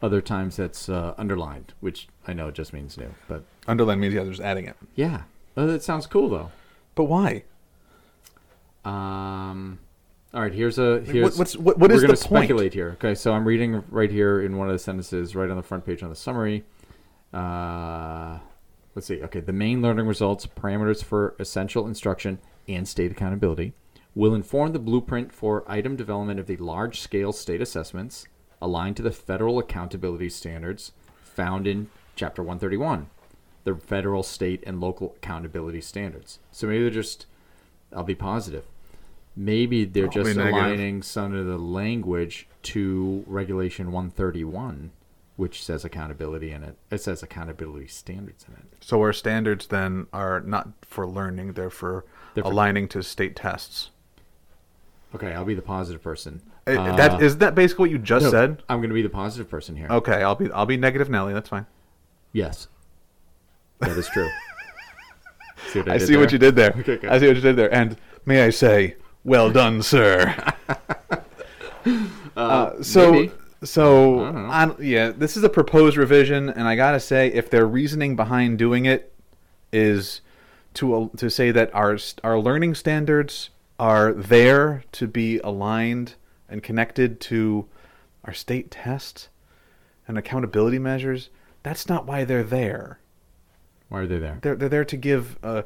other 0.01 0.21
times 0.21 0.55
that's 0.55 0.89
uh, 0.89 1.15
underlined, 1.19 1.75
which 1.81 2.07
I 2.29 2.33
know 2.33 2.53
just 2.53 2.73
means 2.73 2.97
new. 2.97 3.13
But 3.27 3.43
Underline 3.67 3.99
means 3.99 4.15
yeah, 4.15 4.23
they're 4.23 4.31
just 4.35 4.41
adding 4.43 4.67
it. 4.67 4.77
yeah, 4.95 5.23
uh, 5.57 5.67
that 5.67 5.83
sounds 5.83 6.07
cool 6.07 6.29
though. 6.29 6.53
But 6.95 7.05
why? 7.07 7.43
Um, 8.85 9.81
all 10.35 10.41
right, 10.43 10.53
here's 10.55 10.79
a 10.79 11.01
here's 11.01 11.23
what- 11.33 11.39
what's- 11.39 11.57
what- 11.57 11.79
what 11.79 11.91
we're 11.91 11.97
is 11.97 12.03
gonna 12.03 12.13
point? 12.15 12.21
speculate 12.25 12.75
here. 12.75 12.93
Okay, 12.93 13.15
so 13.15 13.33
I'm 13.35 13.47
reading 13.47 13.83
right 13.91 14.11
here 14.11 14.41
in 14.41 14.57
one 14.57 14.69
of 14.69 14.73
the 14.73 14.79
sentences, 14.79 15.35
right 15.37 15.51
on 15.51 15.57
the 15.57 15.63
front 15.63 15.85
page 15.85 16.03
on 16.03 16.09
the 16.09 16.17
summary. 16.17 16.65
Uh, 17.33 18.39
let's 18.95 19.07
see. 19.07 19.23
Okay, 19.23 19.41
the 19.41 19.53
Maine 19.53 19.83
learning 19.83 20.07
results, 20.07 20.47
parameters 20.47 21.03
for 21.03 21.35
essential 21.39 21.87
instruction, 21.87 22.39
and 22.69 22.87
state 22.87 23.11
accountability 23.11 23.73
will 24.15 24.35
inform 24.35 24.73
the 24.73 24.79
blueprint 24.79 25.33
for 25.33 25.65
item 25.67 25.97
development 25.97 26.39
of 26.39 26.47
the 26.47 26.57
large-scale 26.59 27.33
state 27.33 27.61
assessments 27.63 28.27
aligned 28.61 28.97
to 28.97 29.03
the 29.03 29.11
federal 29.11 29.59
accountability 29.59 30.29
standards 30.29 30.93
found 31.23 31.67
in 31.67 31.89
Chapter 32.15 32.43
131, 32.43 33.07
the 33.65 33.75
federal, 33.75 34.23
state, 34.23 34.63
and 34.67 34.81
local 34.83 35.15
accountability 35.17 35.81
standards. 35.81 36.39
So 36.51 36.67
maybe 36.67 36.83
they're 36.83 36.91
just, 36.91 37.25
I'll 37.91 38.05
be 38.05 38.15
positive. 38.15 38.65
Maybe 39.35 39.85
they're 39.85 40.09
Probably 40.09 40.25
just 40.25 40.37
negative. 40.37 40.57
aligning 40.63 41.03
some 41.03 41.35
of 41.35 41.47
the 41.47 41.57
language 41.59 42.47
to 42.65 43.25
Regulation 43.27 43.91
131, 43.91 44.91
which 45.37 45.65
says 45.65 45.85
accountability 45.85 46.51
in 46.53 46.63
it. 46.63 46.77
It 46.91 46.99
says 47.01 47.23
accountability 47.23 47.87
standards 47.87 48.45
in 48.47 48.55
it. 48.55 48.65
So 48.81 49.01
our 49.01 49.13
standards 49.13 49.69
then 49.69 50.07
are 50.13 50.41
not 50.41 50.69
for 50.83 51.07
learning; 51.07 51.55
they're 51.55 51.71
for 51.71 52.05
They're 52.35 52.45
for- 52.45 52.51
aligning 52.51 52.89
to 52.89 53.03
state 53.03 53.35
tests. 53.37 53.91
Okay, 55.15 55.33
I'll 55.33 55.45
be 55.45 55.55
the 55.55 55.63
positive 55.63 56.03
person. 56.03 56.43
Uh, 56.67 56.73
Uh, 56.73 56.97
that 56.97 57.23
is 57.23 57.39
that 57.39 57.55
basically 57.55 57.85
what 57.85 57.91
you 57.91 57.99
just 57.99 58.25
no, 58.27 58.31
said? 58.31 58.63
I'm 58.69 58.79
going 58.79 58.91
to 58.91 58.95
be 58.95 59.03
the 59.03 59.09
positive 59.11 59.49
person 59.51 59.77
here. 59.77 59.89
Okay, 59.91 60.23
I'll 60.23 60.35
be 60.35 60.51
I'll 60.53 60.67
be 60.67 60.77
negative 60.77 61.09
Nelly. 61.11 61.33
That's 61.33 61.49
fine. 61.49 61.67
Yes, 62.33 62.69
that 63.81 63.91
is 63.97 64.09
true. 64.09 64.29
see 65.73 65.81
I, 65.87 65.95
I 65.95 65.99
see 65.99 66.17
what 66.19 66.33
you 66.33 66.39
did 66.39 66.55
there. 66.55 66.75
Okay. 66.79 67.09
I 67.09 67.19
see 67.19 67.27
what 67.29 67.37
you 67.37 67.43
did 67.43 67.57
there. 67.57 67.73
And 67.75 67.97
may 68.27 68.43
I 68.43 68.51
say, 68.51 68.97
well 69.25 69.51
done, 69.51 69.83
sir. 69.83 70.35
uh, 72.37 72.83
so, 72.83 73.13
maybe. 73.13 73.33
so 73.63 74.25
I. 74.25 74.65
I 74.65 74.81
yeah, 74.81 75.11
this 75.11 75.37
is 75.37 75.45
a 75.45 75.49
proposed 75.49 75.97
revision, 75.97 76.49
and 76.49 76.67
I 76.67 76.77
gotta 76.77 77.01
say, 77.01 77.29
if 77.29 77.51
their 77.51 77.67
reasoning 77.67 78.17
behind 78.17 78.59
doing 78.59 78.87
it 78.87 79.13
is 79.73 80.21
to 80.75 80.95
uh, 80.95 81.09
to 81.17 81.31
say 81.31 81.51
that 81.51 81.75
our 81.75 81.99
our 82.25 82.39
learning 82.39 82.75
standards 82.75 83.51
are 83.79 84.13
there 84.13 84.85
to 84.93 85.07
be 85.07 85.39
aligned 85.39 86.15
and 86.49 86.63
connected 86.63 87.21
to 87.21 87.67
our 88.25 88.33
state 88.33 88.71
tests 88.71 89.29
and 90.07 90.17
accountability 90.19 90.79
measures, 90.79 91.31
that's 91.63 91.89
not 91.89 92.07
why 92.07 92.25
they're 92.25 92.43
there. 92.43 92.99
Why 93.89 94.01
are 94.01 94.07
they 94.07 94.19
there? 94.19 94.39
They're 94.43 94.57
they're 94.57 94.69
there 94.69 94.85
to 94.85 94.97
give 94.97 95.39
a 95.43 95.65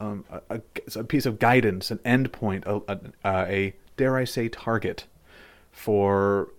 um, 0.00 0.24
a, 0.50 0.60
a- 0.96 1.04
piece 1.04 1.26
of 1.26 1.38
guidance, 1.38 1.90
an 1.90 1.98
endpoint, 1.98 2.64
a, 2.66 3.00
a, 3.24 3.30
a 3.52 3.74
dare 3.96 4.16
I 4.16 4.24
say 4.24 4.48
target 4.48 5.04
for 5.72 6.52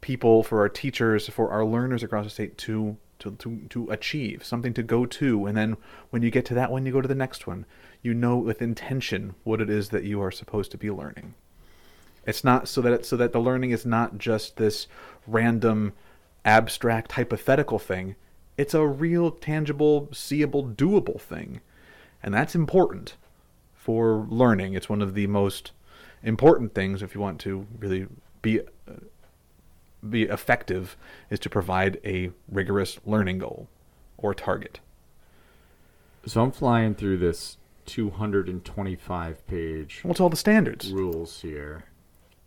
people, 0.00 0.42
for 0.42 0.60
our 0.60 0.68
teachers, 0.68 1.28
for 1.28 1.50
our 1.50 1.64
learners 1.64 2.02
across 2.02 2.24
the 2.24 2.30
state 2.30 2.58
to 2.58 2.96
to, 3.20 3.30
to, 3.36 3.60
to 3.70 3.90
achieve, 3.90 4.44
something 4.44 4.74
to 4.74 4.82
go 4.82 5.06
to, 5.06 5.46
and 5.46 5.56
then 5.56 5.76
when 6.10 6.22
you 6.22 6.30
get 6.30 6.44
to 6.46 6.54
that 6.54 6.70
one, 6.70 6.84
you 6.84 6.92
go 6.92 7.00
to 7.00 7.08
the 7.08 7.14
next 7.14 7.46
one. 7.46 7.64
You 8.02 8.12
know 8.12 8.36
with 8.36 8.60
intention 8.60 9.34
what 9.44 9.60
it 9.62 9.70
is 9.70 9.88
that 9.90 10.04
you 10.04 10.20
are 10.20 10.30
supposed 10.30 10.70
to 10.72 10.76
be 10.76 10.90
learning. 10.90 11.34
It's 12.26 12.44
not 12.44 12.68
so 12.68 12.82
that 12.82 13.06
so 13.06 13.16
that 13.16 13.32
the 13.32 13.40
learning 13.40 13.70
is 13.70 13.86
not 13.86 14.18
just 14.18 14.56
this 14.56 14.86
random, 15.26 15.92
abstract, 16.44 17.12
hypothetical 17.12 17.78
thing. 17.78 18.16
It's 18.58 18.74
a 18.74 18.86
real, 18.86 19.30
tangible, 19.30 20.08
seeable, 20.12 20.64
doable 20.64 21.20
thing, 21.20 21.60
and 22.24 22.32
that's 22.32 22.54
important 22.54 23.16
for 23.74 24.26
learning. 24.30 24.72
It's 24.72 24.88
one 24.88 25.02
of 25.02 25.14
the 25.14 25.26
most 25.26 25.72
important 26.22 26.74
things 26.74 27.02
if 27.02 27.14
you 27.14 27.20
want 27.20 27.38
to 27.42 27.66
really 27.78 28.06
be 28.40 28.60
uh, 28.60 28.94
be 30.08 30.22
effective 30.22 30.96
is 31.30 31.38
to 31.40 31.50
provide 31.50 32.00
a 32.04 32.30
rigorous 32.50 32.98
learning 33.04 33.38
goal 33.38 33.68
or 34.16 34.34
target. 34.34 34.80
So 36.26 36.42
I'm 36.42 36.50
flying 36.50 36.94
through 36.94 37.18
this 37.18 37.58
225 37.86 39.46
page 39.46 40.00
What's 40.02 40.20
all 40.20 40.30
the 40.30 40.36
standards? 40.36 40.90
rules 40.90 41.42
here, 41.42 41.84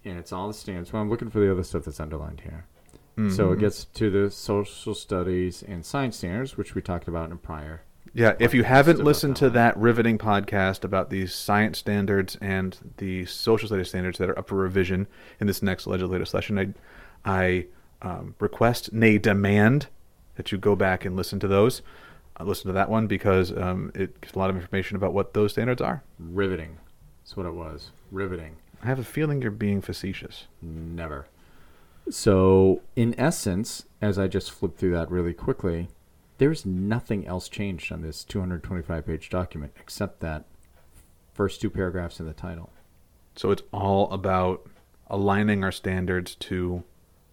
and 0.04 0.18
it's 0.18 0.34
all 0.34 0.48
the 0.48 0.54
standards. 0.56 0.92
Well, 0.92 1.04
I'm 1.04 1.10
looking 1.10 1.30
for 1.30 1.40
the 1.40 1.52
other 1.52 1.64
stuff 1.64 1.86
that's 1.86 2.00
underlined 2.00 2.42
here. 2.42 2.66
So 3.18 3.24
it 3.24 3.54
mm-hmm. 3.54 3.62
gets 3.62 3.86
to 3.86 4.12
the 4.12 4.30
social 4.30 4.94
studies 4.94 5.64
and 5.64 5.84
science 5.84 6.18
standards, 6.18 6.56
which 6.56 6.76
we 6.76 6.84
talked 6.84 7.08
about 7.08 7.26
in 7.26 7.32
a 7.32 7.36
prior. 7.36 7.82
Yeah, 8.14 8.36
if 8.40 8.54
you 8.54 8.64
haven't 8.64 9.04
listened 9.04 9.36
to 9.38 9.50
that 9.52 9.78
riveting 9.78 10.18
podcast 10.18 10.84
about 10.84 11.10
the 11.10 11.28
science 11.28 11.78
standards 11.78 12.38
and 12.42 12.78
the 12.98 13.26
social 13.26 13.68
studies 13.68 13.90
standards 13.90 14.18
that 14.18 14.30
are 14.30 14.38
up 14.38 14.48
for 14.48 14.56
revision 14.56 15.08
in 15.40 15.48
this 15.48 15.62
next 15.62 15.88
legislative 15.88 16.28
session, 16.28 16.58
I, 16.60 16.74
I 17.26 17.66
um, 18.02 18.36
request, 18.40 18.94
nay, 18.94 19.18
demand 19.18 19.88
that 20.36 20.52
you 20.52 20.58
go 20.58 20.76
back 20.76 21.06
and 21.06 21.16
listen 21.16 21.40
to 21.40 21.48
those. 21.48 21.82
Uh, 22.40 22.44
listen 22.44 22.68
to 22.68 22.74
that 22.74 22.90
one 22.90 23.08
because 23.08 23.56
um, 23.58 23.92
it 23.96 24.20
gives 24.22 24.36
a 24.36 24.40
lot 24.40 24.50
of 24.50 24.56
information 24.56 24.96
about 24.96 25.14
what 25.14 25.34
those 25.34 25.52
standards 25.52 25.82
are. 25.82 26.04
Riveting. 26.20 26.78
That's 27.24 27.36
what 27.36 27.46
it 27.46 27.54
was. 27.54 27.92
Riveting. 28.12 28.58
I 28.84 28.88
have 28.88 29.00
a 29.00 29.04
feeling 29.04 29.42
you're 29.42 29.52
being 29.52 29.82
facetious. 29.82 30.48
Never. 30.62 31.28
So, 32.10 32.82
in 32.96 33.20
essence, 33.20 33.86
as 34.02 34.18
I 34.18 34.28
just 34.28 34.52
flipped 34.52 34.80
through 34.80 34.94
that 34.94 35.12
really 35.12 35.34
quickly, 35.34 35.90
there's 36.38 36.66
nothing 36.66 37.26
else 37.28 37.50
changed 37.50 37.92
on 37.92 38.02
this 38.02 38.24
225 38.24 39.06
page 39.06 39.30
document 39.30 39.74
except 39.80 40.20
that 40.22 40.46
first 41.34 41.62
two 41.62 41.70
paragraphs 41.70 42.20
in 42.20 42.26
the 42.26 42.34
title. 42.34 42.72
So 43.36 43.52
it's 43.52 43.62
all 43.72 44.12
about 44.12 44.68
aligning 45.10 45.64
our 45.64 45.72
standards 45.72 46.36
to 46.36 46.84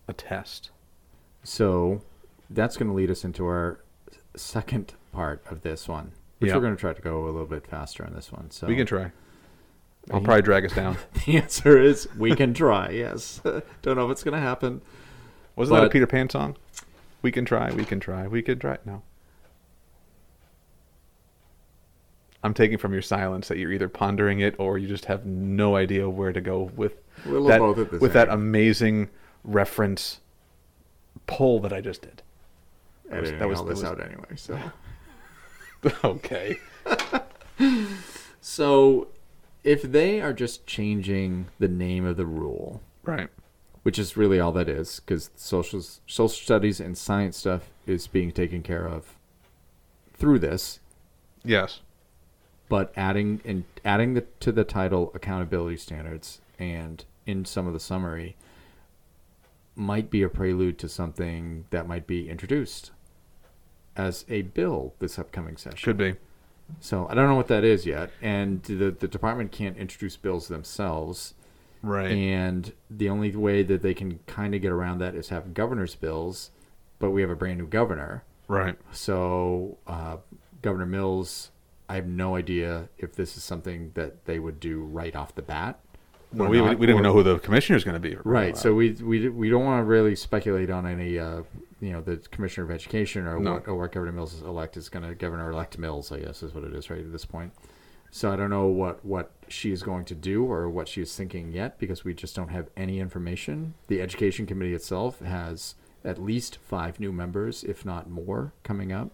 a 0.08 0.12
test. 0.12 0.70
So, 1.42 2.02
that's 2.50 2.76
going 2.76 2.88
to 2.88 2.94
lead 2.94 3.10
us 3.10 3.24
into 3.24 3.44
our 3.46 3.80
second 4.36 4.94
part 5.12 5.42
of 5.50 5.62
this 5.62 5.88
one, 5.88 6.12
which 6.38 6.48
Yeah. 6.50 6.56
we're 6.56 6.62
going 6.62 6.76
to 6.76 6.80
try 6.80 6.92
to 6.92 7.02
go 7.02 7.24
a 7.24 7.26
little 7.26 7.46
bit 7.46 7.66
faster 7.66 8.04
on 8.06 8.14
this 8.14 8.30
one. 8.32 8.50
So, 8.50 8.66
We 8.66 8.76
can 8.76 8.86
try. 8.86 9.12
I'll 10.10 10.20
probably 10.20 10.42
drag 10.42 10.64
us 10.66 10.72
down. 10.74 10.96
the 11.26 11.36
answer 11.38 11.78
is 11.80 12.06
we 12.16 12.34
can 12.36 12.52
try, 12.54 12.90
yes. 12.90 13.40
Don't 13.82 13.96
know 13.96 14.04
if 14.06 14.12
it's 14.12 14.22
going 14.22 14.34
to 14.34 14.40
happen. 14.40 14.82
Wasn't 15.56 15.76
that 15.78 15.86
a 15.86 15.90
Peter 15.90 16.06
Pan 16.06 16.28
song? 16.30 16.56
We 17.24 17.32
can 17.32 17.46
try, 17.46 17.72
we 17.72 17.86
can 17.86 18.00
try, 18.00 18.28
we 18.28 18.42
can 18.42 18.58
try. 18.58 18.76
No. 18.84 19.00
I'm 22.42 22.52
taking 22.52 22.76
from 22.76 22.92
your 22.92 23.00
silence 23.00 23.48
that 23.48 23.56
you're 23.56 23.72
either 23.72 23.88
pondering 23.88 24.40
it 24.40 24.54
or 24.58 24.76
you 24.76 24.86
just 24.86 25.06
have 25.06 25.24
no 25.24 25.74
idea 25.74 26.06
where 26.06 26.34
to 26.34 26.42
go 26.42 26.64
with 26.76 26.96
that, 27.24 27.58
both 27.60 27.78
at 27.78 27.90
the 27.92 27.98
with 27.98 28.12
that 28.12 28.28
amazing 28.28 29.08
reference 29.42 30.20
pull 31.26 31.60
that 31.60 31.72
I 31.72 31.80
just 31.80 32.02
did. 32.02 32.20
That 33.08 33.22
was- 33.22 33.30
that 33.30 33.48
was- 33.48 33.58
all 33.60 33.64
this 33.64 33.76
was- 33.76 33.84
out 33.84 34.00
anyway. 34.04 34.36
So, 34.36 34.60
okay. 36.04 36.58
so 38.42 39.08
if 39.62 39.80
they 39.80 40.20
are 40.20 40.34
just 40.34 40.66
changing 40.66 41.46
the 41.58 41.68
name 41.68 42.04
of 42.04 42.18
the 42.18 42.26
rule, 42.26 42.82
Right. 43.02 43.30
Which 43.84 43.98
is 43.98 44.16
really 44.16 44.40
all 44.40 44.50
that 44.52 44.68
is, 44.68 45.00
because 45.00 45.30
social 45.36 45.80
social 45.80 46.28
studies 46.28 46.80
and 46.80 46.98
science 46.98 47.36
stuff 47.36 47.70
is 47.86 48.06
being 48.08 48.32
taken 48.32 48.62
care 48.62 48.86
of 48.88 49.14
through 50.14 50.38
this, 50.40 50.80
Yes. 51.44 51.80
but 52.68 52.92
adding 52.96 53.40
and 53.44 53.64
adding 53.84 54.14
the, 54.14 54.24
to 54.40 54.50
the 54.52 54.64
title 54.64 55.12
accountability 55.14 55.76
standards 55.76 56.40
and 56.58 57.04
in 57.26 57.44
some 57.44 57.66
of 57.66 57.72
the 57.72 57.80
summary 57.80 58.36
might 59.76 60.08
be 60.10 60.22
a 60.22 60.28
prelude 60.28 60.78
to 60.78 60.88
something 60.88 61.64
that 61.70 61.86
might 61.88 62.06
be 62.06 62.28
introduced 62.30 62.90
as 63.96 64.24
a 64.28 64.42
bill 64.42 64.94
this 64.98 65.18
upcoming 65.18 65.56
session. 65.56 65.78
Could 65.84 65.96
be. 65.98 66.14
So 66.80 67.06
I 67.10 67.14
don't 67.14 67.28
know 67.28 67.34
what 67.34 67.48
that 67.48 67.64
is 67.64 67.84
yet, 67.84 68.10
and 68.22 68.62
the 68.62 68.90
the 68.90 69.08
department 69.08 69.52
can't 69.52 69.76
introduce 69.76 70.16
bills 70.16 70.48
themselves. 70.48 71.34
Right. 71.84 72.10
And 72.10 72.72
the 72.90 73.08
only 73.08 73.34
way 73.36 73.62
that 73.62 73.82
they 73.82 73.94
can 73.94 74.20
kind 74.26 74.54
of 74.54 74.62
get 74.62 74.72
around 74.72 74.98
that 74.98 75.14
is 75.14 75.28
have 75.28 75.52
governor's 75.54 75.94
bills, 75.94 76.50
but 76.98 77.10
we 77.10 77.20
have 77.20 77.30
a 77.30 77.36
brand 77.36 77.58
new 77.58 77.66
governor. 77.66 78.24
right. 78.48 78.76
So 78.92 79.78
uh, 79.86 80.16
Governor 80.62 80.86
Mills, 80.86 81.50
I 81.88 81.96
have 81.96 82.06
no 82.06 82.36
idea 82.36 82.88
if 82.96 83.14
this 83.14 83.36
is 83.36 83.44
something 83.44 83.90
that 83.94 84.24
they 84.24 84.38
would 84.38 84.58
do 84.60 84.82
right 84.82 85.14
off 85.14 85.34
the 85.34 85.42
bat. 85.42 85.78
Well, 86.32 86.48
we, 86.48 86.60
we 86.60 86.66
not, 86.66 86.72
don't 86.80 86.82
even 86.84 86.96
or- 86.96 87.02
know 87.02 87.12
who 87.12 87.22
the 87.22 87.38
commissioner 87.38 87.76
is 87.76 87.84
going 87.84 88.00
to 88.00 88.08
be. 88.08 88.16
Right. 88.24 88.56
So 88.56 88.74
we 88.74 88.92
we 88.92 89.28
we 89.28 89.48
don't 89.50 89.64
want 89.64 89.80
to 89.80 89.84
really 89.84 90.16
speculate 90.16 90.70
on 90.70 90.86
any 90.86 91.18
uh, 91.18 91.42
you 91.80 91.92
know 91.92 92.00
the 92.00 92.16
commissioner 92.16 92.64
of 92.64 92.70
education 92.72 93.26
or 93.26 93.38
No. 93.38 93.52
what 93.54 93.68
or 93.68 93.74
what 93.76 93.92
Governor 93.92 94.12
Mills 94.12 94.32
is 94.34 94.42
elect 94.42 94.76
is 94.76 94.88
going 94.88 95.06
to 95.08 95.14
Governor 95.14 95.50
elect 95.50 95.78
Mills 95.78 96.10
I 96.10 96.20
guess 96.20 96.42
is 96.42 96.52
what 96.54 96.64
it 96.64 96.74
is 96.74 96.88
right 96.90 96.98
at 97.00 97.12
this 97.12 97.24
point. 97.26 97.52
So 98.14 98.30
I 98.30 98.36
don't 98.36 98.48
know 98.48 98.66
what 98.66 99.04
what 99.04 99.32
she 99.48 99.72
is 99.72 99.82
going 99.82 100.04
to 100.04 100.14
do 100.14 100.44
or 100.44 100.70
what 100.70 100.86
she 100.86 101.02
is 101.02 101.16
thinking 101.16 101.50
yet 101.50 101.80
because 101.80 102.04
we 102.04 102.14
just 102.14 102.36
don't 102.36 102.50
have 102.50 102.70
any 102.76 103.00
information. 103.00 103.74
The 103.88 104.00
education 104.00 104.46
committee 104.46 104.72
itself 104.72 105.18
has 105.18 105.74
at 106.04 106.22
least 106.22 106.58
five 106.58 107.00
new 107.00 107.10
members, 107.10 107.64
if 107.64 107.84
not 107.84 108.08
more, 108.08 108.52
coming 108.62 108.92
up. 108.92 109.10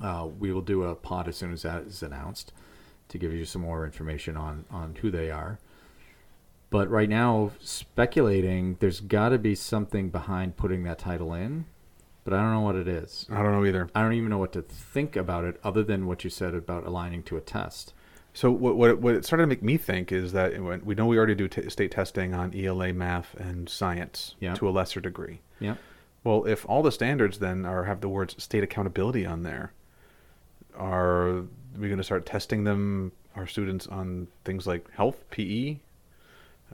Uh, 0.00 0.28
we 0.38 0.50
will 0.50 0.62
do 0.62 0.84
a 0.84 0.94
pod 0.94 1.28
as 1.28 1.36
soon 1.36 1.52
as 1.52 1.60
that 1.60 1.82
is 1.82 2.02
announced 2.02 2.54
to 3.10 3.18
give 3.18 3.34
you 3.34 3.44
some 3.44 3.60
more 3.60 3.84
information 3.84 4.34
on 4.34 4.64
on 4.70 4.94
who 5.02 5.10
they 5.10 5.30
are. 5.30 5.58
But 6.70 6.88
right 6.88 7.08
now, 7.08 7.50
speculating, 7.60 8.78
there's 8.80 9.00
got 9.00 9.28
to 9.28 9.38
be 9.38 9.54
something 9.54 10.08
behind 10.08 10.56
putting 10.56 10.84
that 10.84 11.00
title 11.00 11.34
in, 11.34 11.66
but 12.24 12.32
I 12.34 12.38
don't 12.40 12.52
know 12.52 12.60
what 12.60 12.76
it 12.76 12.86
is. 12.88 13.26
I 13.30 13.42
don't 13.42 13.52
know 13.52 13.64
either. 13.64 13.88
I 13.94 14.02
don't 14.02 14.12
even 14.14 14.28
know 14.30 14.38
what 14.38 14.52
to 14.52 14.62
think 14.62 15.16
about 15.16 15.44
it, 15.44 15.58
other 15.64 15.82
than 15.82 16.06
what 16.06 16.24
you 16.24 16.30
said 16.30 16.54
about 16.54 16.86
aligning 16.86 17.22
to 17.24 17.36
a 17.36 17.40
test. 17.40 17.92
So 18.32 18.50
what 18.50 18.76
what 18.76 18.98
what 18.98 19.14
it 19.14 19.24
started 19.24 19.42
to 19.44 19.48
make 19.48 19.62
me 19.62 19.76
think 19.76 20.12
is 20.12 20.32
that 20.32 20.60
when, 20.62 20.84
we 20.84 20.94
know 20.94 21.06
we 21.06 21.16
already 21.18 21.34
do 21.34 21.48
t- 21.48 21.68
state 21.70 21.90
testing 21.90 22.32
on 22.34 22.54
ELA, 22.54 22.92
math, 22.92 23.34
and 23.34 23.68
science 23.68 24.34
Yeah. 24.38 24.54
to 24.54 24.68
a 24.68 24.70
lesser 24.70 25.00
degree. 25.00 25.40
Yeah. 25.58 25.74
Well, 26.22 26.44
if 26.46 26.64
all 26.68 26.82
the 26.82 26.92
standards 26.92 27.38
then 27.38 27.64
are 27.66 27.84
have 27.84 28.00
the 28.02 28.08
words 28.08 28.40
state 28.42 28.62
accountability 28.62 29.26
on 29.26 29.42
there, 29.42 29.72
are 30.76 31.42
we 31.78 31.88
going 31.88 31.98
to 31.98 32.04
start 32.04 32.26
testing 32.26 32.64
them 32.64 33.12
our 33.36 33.46
students 33.46 33.86
on 33.86 34.26
things 34.44 34.66
like 34.66 34.90
health, 34.92 35.24
PE, 35.30 35.78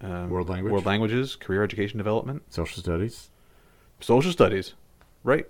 um, 0.03 0.31
World 0.31 0.49
language. 0.49 0.73
world 0.73 0.87
languages, 0.87 1.37
career 1.37 1.63
education 1.63 1.99
development, 1.99 2.43
Social 2.53 2.83
studies. 2.83 3.31
social 4.01 4.33
studies, 4.33 4.75
right? 5.27 5.47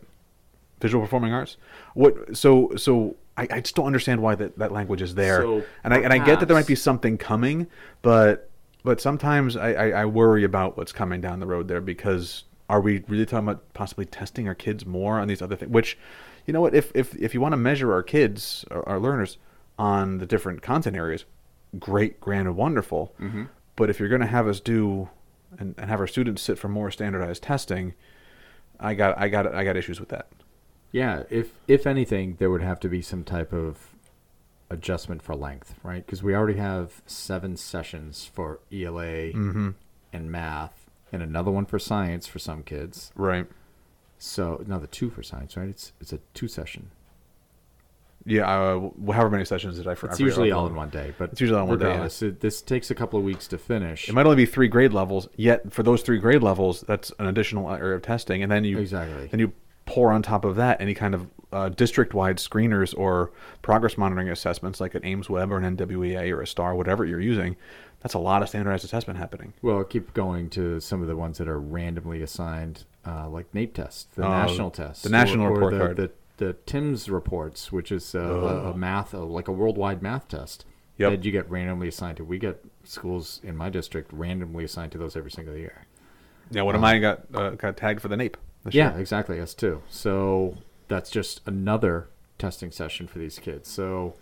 Visual 0.80 1.04
performing 1.04 1.32
arts. 1.32 1.56
What? 1.94 2.36
So 2.36 2.72
so 2.76 3.16
I, 3.36 3.46
I 3.50 3.60
just 3.60 3.74
don't 3.74 3.86
understand 3.86 4.20
why 4.20 4.34
that, 4.34 4.58
that 4.58 4.72
language 4.72 5.02
is 5.02 5.14
there. 5.14 5.42
So 5.42 5.64
and 5.84 5.94
I 5.94 5.98
and 5.98 6.12
I 6.12 6.18
get 6.18 6.40
that 6.40 6.46
there 6.46 6.56
might 6.56 6.66
be 6.66 6.74
something 6.74 7.18
coming, 7.18 7.68
but 8.02 8.50
but 8.82 9.00
sometimes 9.00 9.56
I, 9.56 9.72
I, 9.72 9.88
I 9.88 10.04
worry 10.04 10.44
about 10.44 10.76
what's 10.76 10.92
coming 10.92 11.20
down 11.20 11.40
the 11.40 11.46
road 11.46 11.68
there 11.68 11.80
because 11.80 12.44
are 12.68 12.80
we 12.80 13.04
really 13.08 13.26
talking 13.26 13.48
about 13.48 13.72
possibly 13.74 14.04
testing 14.04 14.48
our 14.48 14.54
kids 14.54 14.86
more 14.86 15.18
on 15.18 15.28
these 15.28 15.42
other 15.42 15.56
things? 15.56 15.70
Which, 15.70 15.98
you 16.46 16.52
know 16.52 16.60
what, 16.60 16.74
if 16.74 16.92
if 16.94 17.14
if 17.16 17.34
you 17.34 17.40
want 17.40 17.52
to 17.52 17.58
measure 17.58 17.92
our 17.92 18.02
kids, 18.02 18.64
our, 18.70 18.88
our 18.88 19.00
learners, 19.00 19.38
on 19.78 20.18
the 20.18 20.26
different 20.26 20.62
content 20.62 20.96
areas, 20.96 21.24
great, 21.78 22.20
grand, 22.20 22.48
and 22.48 22.56
wonderful. 22.56 23.14
Mm-hmm. 23.20 23.44
But 23.76 23.90
if 23.90 24.00
you're 24.00 24.08
going 24.08 24.22
to 24.22 24.26
have 24.26 24.46
us 24.46 24.60
do 24.60 25.10
and, 25.58 25.74
and 25.76 25.90
have 25.90 26.00
our 26.00 26.06
students 26.06 26.42
sit 26.42 26.58
for 26.58 26.68
more 26.68 26.90
standardized 26.90 27.42
testing, 27.42 27.94
I 28.80 28.94
got 28.94 29.18
I 29.18 29.28
got 29.28 29.54
I 29.54 29.64
got 29.64 29.76
issues 29.76 29.98
with 30.00 30.08
that. 30.10 30.26
Yeah. 30.92 31.24
If 31.30 31.52
if 31.68 31.86
anything, 31.86 32.36
there 32.38 32.50
would 32.50 32.62
have 32.62 32.80
to 32.80 32.88
be 32.88 33.02
some 33.02 33.24
type 33.24 33.52
of 33.52 33.94
adjustment 34.70 35.22
for 35.22 35.34
length, 35.34 35.74
right? 35.82 36.04
Because 36.04 36.22
we 36.22 36.34
already 36.34 36.58
have 36.58 37.02
seven 37.06 37.56
sessions 37.56 38.28
for 38.32 38.60
ELA 38.72 39.32
Mm-hmm. 39.32 39.70
and 40.12 40.30
math, 40.32 40.90
and 41.12 41.22
another 41.22 41.50
one 41.50 41.66
for 41.66 41.78
science 41.78 42.26
for 42.26 42.38
some 42.38 42.62
kids. 42.62 43.12
Right. 43.14 43.46
So 44.18 44.62
another 44.64 44.86
two 44.86 45.10
for 45.10 45.22
science, 45.22 45.56
right? 45.56 45.68
It's 45.68 45.92
it's 46.00 46.12
a 46.12 46.18
two 46.34 46.48
session. 46.48 46.90
Yeah. 48.26 48.50
Uh, 48.50 48.90
however 49.12 49.30
many 49.30 49.44
sessions 49.44 49.76
did 49.76 49.86
I? 49.86 49.94
For, 49.94 50.06
It's 50.06 50.16
forget 50.16 50.26
usually 50.26 50.50
all 50.50 50.66
in 50.66 50.74
one 50.74 50.90
day, 50.90 51.14
but 51.16 51.30
It's 51.32 51.40
usually 51.40 51.56
all 51.58 51.64
in 51.64 51.68
one 51.70 51.78
day, 51.78 51.94
yeah. 51.94 52.28
it, 52.28 52.40
this 52.40 52.60
takes 52.60 52.90
a 52.90 52.94
couple 52.94 53.18
of 53.18 53.24
weeks 53.24 53.46
to 53.48 53.58
finish. 53.58 54.08
It 54.08 54.12
might 54.12 54.26
only 54.26 54.36
be 54.36 54.46
three 54.46 54.68
grade 54.68 54.92
levels. 54.92 55.28
Yet 55.36 55.72
for 55.72 55.82
those 55.82 56.02
three 56.02 56.18
grade 56.18 56.42
levels, 56.42 56.82
that's 56.82 57.12
an 57.18 57.26
additional 57.26 57.70
area 57.70 57.94
of 57.94 58.02
testing, 58.02 58.42
and 58.42 58.50
then 58.50 58.64
you 58.64 58.78
exactly. 58.78 59.28
then 59.28 59.40
you 59.40 59.52
pour 59.84 60.10
on 60.12 60.20
top 60.20 60.44
of 60.44 60.56
that 60.56 60.80
any 60.80 60.94
kind 60.94 61.14
of 61.14 61.28
uh, 61.52 61.68
district-wide 61.68 62.38
screeners 62.38 62.92
or 62.98 63.30
progress 63.62 63.96
monitoring 63.96 64.28
assessments 64.28 64.80
like 64.80 64.96
an 64.96 65.02
aimsweb 65.02 65.50
or 65.52 65.58
an 65.58 65.76
NWEA 65.76 66.32
or 66.32 66.42
a 66.42 66.46
STAR, 66.46 66.74
whatever 66.74 67.04
you're 67.04 67.20
using, 67.20 67.56
that's 68.00 68.14
a 68.14 68.18
lot 68.18 68.42
of 68.42 68.48
standardized 68.48 68.84
assessment 68.84 69.18
happening. 69.20 69.52
Well, 69.62 69.84
keep 69.84 70.12
going 70.12 70.50
to 70.50 70.80
some 70.80 71.00
of 71.02 71.06
the 71.08 71.16
ones 71.16 71.38
that 71.38 71.46
are 71.48 71.60
randomly 71.60 72.20
assigned, 72.20 72.84
uh, 73.06 73.28
like 73.28 73.52
NAEP 73.52 73.74
tests, 73.74 74.08
the 74.16 74.24
Oh, 74.26 74.28
national 74.28 74.70
tests, 74.72 75.04
the 75.04 75.08
national 75.10 75.46
or, 75.46 75.50
or 75.50 75.54
report 75.54 75.72
the, 75.72 75.78
card. 75.78 75.96
the 75.96 76.10
the 76.38 76.54
TIMSS 76.66 77.08
reports, 77.08 77.72
which 77.72 77.90
is 77.90 78.14
uh, 78.14 78.18
a, 78.20 78.70
a 78.72 78.76
math, 78.76 79.14
uh, 79.14 79.24
like 79.24 79.48
a 79.48 79.52
worldwide 79.52 80.02
math 80.02 80.28
test 80.28 80.64
Yep. 80.98 81.10
that 81.10 81.24
you 81.26 81.32
get 81.32 81.50
randomly 81.50 81.88
assigned 81.88 82.16
to. 82.16 82.24
We 82.24 82.38
get 82.38 82.64
schools 82.84 83.40
in 83.44 83.54
my 83.54 83.68
district 83.68 84.10
randomly 84.14 84.64
assigned 84.64 84.92
to 84.92 84.98
those 84.98 85.14
every 85.14 85.30
single 85.30 85.54
year. 85.54 85.84
Yeah, 86.50 86.62
one 86.62 86.74
of 86.74 86.80
mine 86.80 87.02
got 87.02 87.22
uh, 87.34 87.50
got 87.50 87.76
tagged 87.76 88.00
for 88.00 88.08
the 88.08 88.16
NAEP. 88.16 88.36
Yeah, 88.70 88.92
year. 88.92 89.00
exactly. 89.00 89.38
Us 89.38 89.52
too. 89.52 89.82
So 89.90 90.56
that's 90.88 91.10
just 91.10 91.42
another 91.44 92.08
testing 92.38 92.70
session 92.70 93.06
for 93.08 93.18
these 93.18 93.38
kids. 93.38 93.68
So 93.70 94.14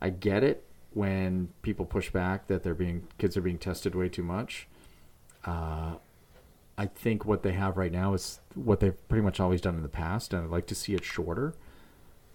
I 0.00 0.08
get 0.10 0.42
it 0.42 0.64
when 0.94 1.48
people 1.60 1.84
push 1.84 2.08
back 2.10 2.46
that 2.46 2.62
they're 2.62 2.74
being 2.74 3.06
kids 3.18 3.36
are 3.36 3.42
being 3.42 3.58
tested 3.58 3.94
way 3.94 4.08
too 4.08 4.22
much. 4.22 4.66
Uh, 5.44 5.96
I 6.76 6.86
think 6.86 7.24
what 7.24 7.42
they 7.42 7.52
have 7.52 7.76
right 7.76 7.92
now 7.92 8.14
is 8.14 8.40
what 8.54 8.80
they've 8.80 9.08
pretty 9.08 9.22
much 9.22 9.38
always 9.40 9.60
done 9.60 9.76
in 9.76 9.82
the 9.82 9.88
past, 9.88 10.32
and 10.32 10.44
I'd 10.44 10.50
like 10.50 10.66
to 10.66 10.74
see 10.74 10.94
it 10.94 11.04
shorter. 11.04 11.54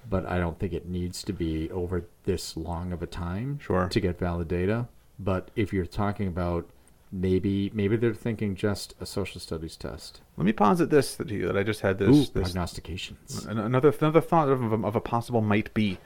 But 0.10 0.25
I 0.25 0.39
don't 0.39 0.58
think 0.58 0.71
it 0.73 0.88
needs 0.88 1.21
to 1.23 1.34
be 1.34 1.69
over 1.71 2.06
this 2.23 2.56
long 2.56 2.93
of 2.93 3.04
a 3.04 3.08
time 3.08 3.60
Sure. 3.60 3.88
to 3.89 3.99
get 3.99 4.17
valid 4.17 4.47
data. 4.47 4.88
But 5.19 5.52
if 5.56 5.73
you're 5.73 5.86
talking 5.86 6.28
about 6.28 6.67
maybe 7.12 7.71
maybe 7.73 7.97
they're 7.97 8.13
thinking 8.13 8.56
just 8.56 8.93
a 9.02 9.06
social 9.06 9.41
studies 9.41 9.75
test. 9.75 10.21
Let 10.38 10.45
me 10.45 10.54
posit 10.54 10.89
this 10.91 11.15
to 11.17 11.25
you 11.34 11.47
that 11.47 11.58
I 11.58 11.63
just 11.63 11.82
had 11.82 11.99
Ooh, 12.02 12.06
this 12.08 12.30
this 12.30 12.43
prognostications. 12.43 13.45
Another 13.45 13.89
another 13.99 14.21
thought 14.21 14.47
of, 14.47 14.71
a- 14.71 14.88
of 14.88 14.95
a 14.95 15.02
possible 15.02 15.41
might 15.41 15.73
be, 15.73 15.97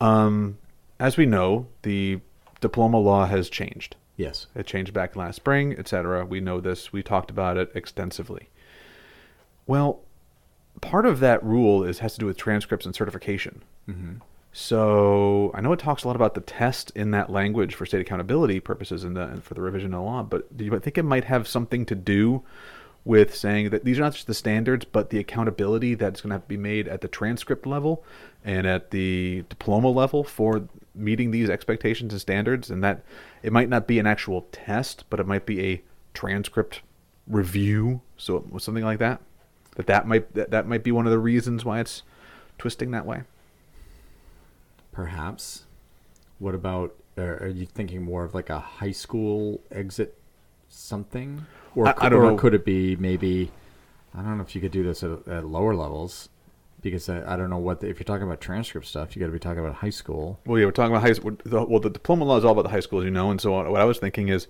um, 0.00 0.58
as 0.98 1.16
we 1.16 1.26
know, 1.26 1.66
the 1.82 2.20
diploma 2.60 2.98
law 2.98 3.26
has 3.26 3.48
changed. 3.48 3.94
Yes. 4.18 4.48
It 4.54 4.66
changed 4.66 4.92
back 4.92 5.16
last 5.16 5.36
spring, 5.36 5.74
etc. 5.78 6.26
We 6.26 6.40
know 6.40 6.60
this. 6.60 6.92
We 6.92 7.02
talked 7.02 7.30
about 7.30 7.56
it 7.56 7.70
extensively. 7.74 8.50
Well, 9.66 10.00
part 10.80 11.06
of 11.06 11.20
that 11.20 11.42
rule 11.42 11.84
is 11.84 12.00
has 12.00 12.14
to 12.14 12.18
do 12.18 12.26
with 12.26 12.36
transcripts 12.36 12.84
and 12.84 12.94
certification. 12.94 13.62
Mm-hmm. 13.88 14.16
So 14.52 15.52
I 15.54 15.60
know 15.60 15.72
it 15.72 15.78
talks 15.78 16.02
a 16.02 16.08
lot 16.08 16.16
about 16.16 16.34
the 16.34 16.40
test 16.40 16.90
in 16.96 17.12
that 17.12 17.30
language 17.30 17.76
for 17.76 17.86
state 17.86 18.00
accountability 18.00 18.58
purposes 18.58 19.04
and, 19.04 19.16
the, 19.16 19.22
and 19.22 19.44
for 19.44 19.54
the 19.54 19.60
revision 19.60 19.94
of 19.94 20.00
the 20.00 20.04
law, 20.04 20.22
but 20.24 20.56
do 20.56 20.64
you 20.64 20.78
think 20.80 20.98
it 20.98 21.04
might 21.04 21.24
have 21.24 21.46
something 21.46 21.86
to 21.86 21.94
do 21.94 22.42
with 23.04 23.34
saying 23.34 23.70
that 23.70 23.84
these 23.84 23.98
are 23.98 24.02
not 24.02 24.14
just 24.14 24.26
the 24.26 24.34
standards, 24.34 24.84
but 24.84 25.10
the 25.10 25.18
accountability 25.18 25.94
that's 25.94 26.20
going 26.20 26.30
to 26.30 26.34
have 26.34 26.42
to 26.42 26.48
be 26.48 26.56
made 26.56 26.88
at 26.88 27.02
the 27.02 27.08
transcript 27.08 27.66
level 27.66 28.04
and 28.44 28.66
at 28.66 28.90
the 28.90 29.44
diploma 29.48 29.88
level 29.88 30.24
for 30.24 30.68
meeting 30.98 31.30
these 31.30 31.48
expectations 31.48 32.12
and 32.12 32.20
standards, 32.20 32.70
and 32.70 32.82
that 32.84 33.02
it 33.42 33.52
might 33.52 33.68
not 33.68 33.86
be 33.86 33.98
an 33.98 34.06
actual 34.06 34.46
test, 34.52 35.04
but 35.08 35.20
it 35.20 35.26
might 35.26 35.46
be 35.46 35.64
a 35.64 35.82
transcript 36.14 36.82
review, 37.26 38.00
so 38.16 38.44
something 38.58 38.84
like 38.84 38.98
that. 38.98 39.20
That 39.76 39.86
that 39.86 40.06
might 40.08 40.34
that, 40.34 40.50
that 40.50 40.66
might 40.66 40.82
be 40.82 40.90
one 40.92 41.06
of 41.06 41.12
the 41.12 41.18
reasons 41.18 41.64
why 41.64 41.80
it's 41.80 42.02
twisting 42.58 42.90
that 42.90 43.06
way. 43.06 43.22
Perhaps. 44.92 45.64
What 46.38 46.54
about? 46.54 46.94
Are, 47.16 47.48
you 47.48 47.66
thinking 47.66 48.02
more 48.02 48.22
of 48.22 48.32
like 48.32 48.48
a 48.48 48.60
high 48.60 48.92
school 48.92 49.60
exit 49.72 50.16
something, 50.68 51.44
or 51.74 51.88
I- 51.88 51.90
I 51.90 51.92
could, 51.94 52.08
don't 52.10 52.24
or 52.24 52.30
know. 52.30 52.36
could 52.36 52.54
it 52.54 52.64
be 52.64 52.94
maybe? 52.94 53.50
I 54.14 54.22
don't 54.22 54.36
know 54.38 54.44
if 54.44 54.54
you 54.54 54.60
could 54.60 54.70
do 54.70 54.84
this 54.84 55.02
at, 55.02 55.26
at 55.26 55.44
lower 55.44 55.74
levels, 55.74 56.28
because 56.80 57.08
I, 57.08 57.34
I 57.34 57.36
don't 57.36 57.50
know 57.50 57.58
what 57.58 57.80
the, 57.80 57.88
if 57.88 57.98
you're 57.98 58.04
talking 58.04 58.26
about 58.26 58.40
transcript 58.40 58.86
stuff, 58.86 59.16
you 59.16 59.20
got 59.20 59.26
to 59.26 59.32
be 59.32 59.38
talking 59.38 59.60
about 59.60 59.74
high 59.74 59.90
school. 59.90 60.38
Well, 60.46 60.58
yeah, 60.58 60.66
we're 60.66 60.72
talking 60.72 60.92
about 60.92 61.02
high 61.02 61.12
school. 61.12 61.36
Well, 61.46 61.80
the 61.80 61.90
diploma 61.90 62.24
law 62.24 62.36
is 62.36 62.44
all 62.44 62.52
about 62.52 62.62
the 62.62 62.70
high 62.70 62.80
school, 62.80 63.00
as 63.00 63.04
you 63.04 63.10
know. 63.10 63.30
And 63.30 63.40
so, 63.40 63.52
what 63.68 63.80
I 63.80 63.84
was 63.84 63.98
thinking 63.98 64.28
is, 64.28 64.46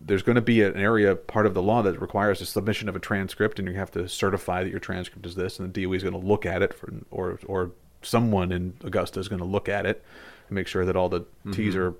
there's 0.00 0.22
going 0.22 0.36
to 0.36 0.42
be 0.42 0.62
an 0.62 0.76
area 0.76 1.16
part 1.16 1.46
of 1.46 1.54
the 1.54 1.62
law 1.62 1.82
that 1.82 2.00
requires 2.00 2.40
a 2.40 2.46
submission 2.46 2.88
of 2.88 2.96
a 2.96 3.00
transcript, 3.00 3.58
and 3.58 3.68
you 3.68 3.74
have 3.74 3.90
to 3.92 4.08
certify 4.08 4.62
that 4.62 4.70
your 4.70 4.80
transcript 4.80 5.26
is 5.26 5.34
this, 5.34 5.58
and 5.58 5.72
the 5.72 5.84
DOE 5.84 5.92
is 5.92 6.02
going 6.02 6.18
to 6.20 6.26
look 6.26 6.46
at 6.46 6.62
it, 6.62 6.74
for, 6.74 6.92
or 7.10 7.38
or 7.46 7.72
someone 8.02 8.52
in 8.52 8.74
Augusta 8.84 9.20
is 9.20 9.28
going 9.28 9.40
to 9.40 9.46
look 9.46 9.68
at 9.68 9.86
it 9.86 10.04
and 10.48 10.54
make 10.54 10.66
sure 10.66 10.84
that 10.84 10.96
all 10.96 11.08
the 11.08 11.24
T's 11.52 11.76
are 11.76 11.94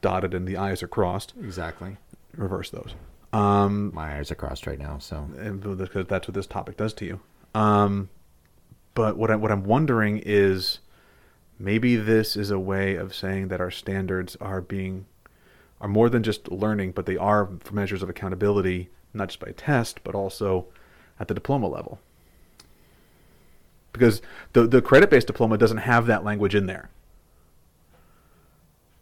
dotted 0.00 0.34
and 0.34 0.46
the 0.46 0.56
I's 0.56 0.82
are 0.82 0.88
crossed. 0.88 1.34
Exactly. 1.40 1.96
Reverse 2.36 2.70
those. 2.70 2.94
Um, 3.32 3.94
My 3.94 4.16
eyes 4.18 4.30
are 4.30 4.34
crossed 4.34 4.66
right 4.66 4.78
now. 4.78 4.98
So 4.98 5.28
and 5.38 5.78
because 5.78 6.06
that's 6.06 6.28
what 6.28 6.34
this 6.34 6.46
topic 6.46 6.76
does 6.76 6.92
to 6.94 7.04
you. 7.04 7.20
Um, 7.54 8.08
but 8.94 9.16
what 9.16 9.30
I, 9.30 9.36
what 9.36 9.50
I'm 9.50 9.64
wondering 9.64 10.22
is 10.24 10.78
maybe 11.58 11.96
this 11.96 12.36
is 12.36 12.50
a 12.50 12.58
way 12.58 12.96
of 12.96 13.14
saying 13.14 13.48
that 13.48 13.60
our 13.60 13.70
standards 13.70 14.36
are 14.40 14.60
being 14.60 15.06
are 15.80 15.88
more 15.88 16.08
than 16.08 16.22
just 16.22 16.50
learning, 16.50 16.92
but 16.92 17.06
they 17.06 17.16
are 17.16 17.48
for 17.60 17.74
measures 17.74 18.02
of 18.02 18.08
accountability, 18.08 18.88
not 19.12 19.28
just 19.28 19.40
by 19.40 19.50
test, 19.52 20.00
but 20.04 20.14
also 20.14 20.66
at 21.18 21.26
the 21.28 21.34
diploma 21.34 21.66
level. 21.66 21.98
Because 23.92 24.22
the 24.52 24.66
the 24.66 24.80
credit 24.80 25.10
based 25.10 25.26
diploma 25.26 25.58
doesn't 25.58 25.78
have 25.78 26.06
that 26.06 26.24
language 26.24 26.54
in 26.54 26.66
there, 26.66 26.88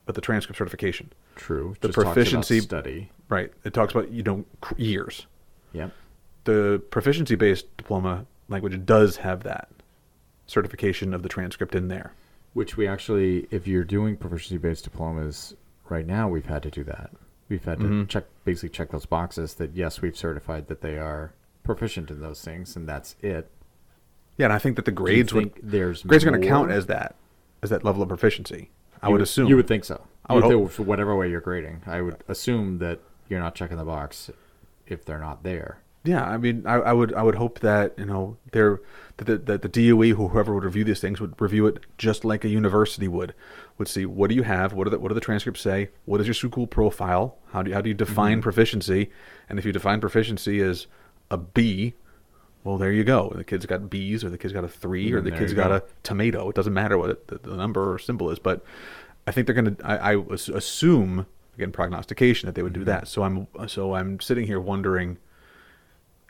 but 0.07 0.14
the 0.14 0.20
transcript 0.20 0.59
certification, 0.59 1.12
true. 1.37 1.76
The 1.81 1.88
just 1.88 1.96
talks 1.96 2.05
about 2.05 2.14
proficiency- 2.14 2.61
study. 2.61 3.11
right? 3.29 3.53
It 3.64 3.72
talks 3.74 3.94
about 3.94 4.11
you 4.11 4.22
know 4.22 4.44
years. 4.76 5.26
Yep. 5.72 5.92
the 6.44 6.83
proficiency 6.90 7.37
based 7.37 7.76
diploma 7.76 8.26
language 8.48 8.85
does 8.85 9.18
have 9.18 9.44
that 9.44 9.68
certification 10.50 11.14
of 11.14 11.22
the 11.22 11.28
transcript 11.28 11.74
in 11.74 11.88
there. 11.88 12.12
Which 12.52 12.76
we 12.76 12.86
actually, 12.88 13.46
if 13.52 13.68
you're 13.68 13.84
doing 13.84 14.16
proficiency 14.16 14.58
based 14.58 14.84
diplomas 14.84 15.54
right 15.88 16.06
now, 16.06 16.28
we've 16.28 16.46
had 16.46 16.62
to 16.64 16.70
do 16.70 16.82
that. 16.84 17.10
We've 17.48 17.64
had 17.64 17.78
to 17.80 17.86
Mhm. 17.86 18.08
check, 18.08 18.24
basically 18.44 18.70
check 18.70 18.90
those 18.90 19.06
boxes 19.06 19.54
that 19.54 19.74
yes, 19.74 20.02
we've 20.02 20.16
certified 20.16 20.66
that 20.68 20.80
they 20.80 20.98
are 20.98 21.32
proficient 21.62 22.10
in 22.10 22.20
those 22.20 22.42
things, 22.42 22.74
and 22.76 22.88
that's 22.88 23.14
it. 23.22 23.48
Yeah, 24.36 24.46
and 24.46 24.52
I 24.52 24.58
think 24.58 24.76
that 24.76 24.84
the 24.84 24.90
grades 24.92 25.32
would 25.32 25.52
there's 25.62 26.02
grades 26.02 26.24
are 26.24 26.30
going 26.30 26.40
to 26.40 26.46
count 26.48 26.70
as 26.72 26.86
that 26.86 27.14
as 27.62 27.70
that 27.70 27.84
level 27.84 28.02
of 28.02 28.08
proficiency. 28.08 28.70
I 29.02 29.08
You 29.08 29.12
would 29.12 29.20
assume 29.22 29.48
you 29.48 29.56
would 29.56 29.66
think 29.68 29.84
so. 29.84 30.02
I 30.26 30.34
would 30.34 30.44
would 30.44 30.52
hope. 30.54 30.70
for 30.70 30.82
whatever 30.82 31.14
way 31.14 31.30
you're 31.30 31.40
grading. 31.40 31.82
I 31.86 32.00
would 32.00 32.22
assume 32.28 32.78
that 32.78 33.00
you're 33.28 33.40
not 33.40 33.54
checking 33.54 33.76
the 33.76 33.84
box 33.84 34.30
if 34.86 35.04
they're 35.04 35.18
not 35.18 35.42
there. 35.42 35.78
Yeah, 36.02 36.24
I 36.24 36.38
mean, 36.38 36.66
I, 36.66 36.76
I 36.76 36.92
would 36.94 37.12
I 37.14 37.22
would 37.22 37.34
hope 37.34 37.60
that 37.60 37.98
you 37.98 38.06
know 38.06 38.38
they're 38.52 38.80
that 39.18 39.26
the, 39.26 39.36
that 39.36 39.62
the 39.62 39.68
DOE 39.68 40.14
who 40.14 40.28
whoever 40.28 40.54
would 40.54 40.64
review 40.64 40.82
these 40.82 41.00
things 41.00 41.20
would 41.20 41.38
review 41.38 41.66
it 41.66 41.80
just 41.98 42.24
like 42.24 42.42
a 42.42 42.48
university 42.48 43.06
would 43.06 43.34
would 43.76 43.86
see 43.86 44.06
what 44.06 44.30
do 44.30 44.34
you 44.36 44.42
have 44.42 44.72
what 44.72 44.84
do 44.84 44.90
the 44.90 44.98
what 44.98 45.08
do 45.08 45.14
the 45.14 45.20
transcripts 45.20 45.60
say 45.60 45.90
what 46.06 46.18
is 46.20 46.26
your 46.26 46.32
school 46.34 46.66
profile 46.66 47.36
how 47.52 47.62
do 47.62 47.68
you, 47.70 47.74
how 47.74 47.82
do 47.82 47.88
you 47.90 47.94
define 47.94 48.40
Mm-hmm. 48.40 48.40
proficiency 48.40 49.10
and 49.48 49.58
if 49.58 49.66
you 49.66 49.72
define 49.72 50.00
proficiency 50.00 50.60
as 50.62 50.86
a 51.30 51.36
B 51.36 51.94
well 52.64 52.78
there 52.78 52.92
you 52.92 53.04
go 53.04 53.32
the 53.34 53.44
kid's 53.44 53.66
got 53.66 53.90
B's 53.90 54.24
or 54.24 54.30
the 54.30 54.38
kid's 54.38 54.52
got 54.52 54.64
a 54.64 54.68
three 54.68 55.12
or 55.12 55.20
Mm, 55.20 55.22
the 55.22 55.30
there 55.30 55.32
kid's 55.32 55.54
got 55.54 55.70
go. 55.70 55.72
a 55.72 55.82
tomato 56.02 56.48
it 56.48 56.56
doesn't 56.56 56.74
matter 56.74 56.98
what 56.98 57.10
it, 57.10 57.28
the, 57.28 57.38
the 57.38 57.56
number 57.56 57.92
or 57.92 57.98
symbol 57.98 58.30
is 58.30 58.38
but 58.38 58.64
I 59.26 59.32
think 59.32 59.46
they're 59.46 59.54
gonna 59.54 59.76
I, 59.84 60.14
I 60.14 60.24
assume 60.54 61.26
again 61.54 61.72
prognostication 61.72 62.46
that 62.46 62.54
they 62.54 62.62
would 62.62 62.72
do 62.72 62.84
Mm-hmm. 62.84 62.84
that 62.84 63.08
so 63.08 63.22
I'm 63.22 63.46
so 63.68 63.94
I'm 63.94 64.20
sitting 64.20 64.46
here 64.46 64.60
wondering 64.60 65.18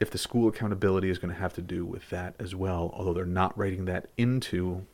if 0.00 0.10
the 0.10 0.18
school 0.18 0.48
accountability 0.48 1.10
is 1.10 1.18
going 1.18 1.32
to 1.32 1.38
have 1.40 1.52
to 1.54 1.62
do 1.62 1.84
with 1.84 2.08
that 2.10 2.34
as 2.38 2.54
well, 2.54 2.90
although 2.94 3.12
they're 3.12 3.26
not 3.26 3.56
writing 3.56 3.84
that 3.84 4.06
into 4.16 4.86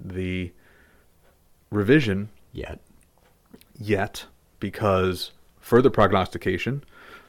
the 0.00 0.52
revision 1.70 2.28
Yet. 2.52 2.78
yet, 3.78 4.26
because 4.60 5.32
further 5.60 5.90
prognostication 5.90 6.84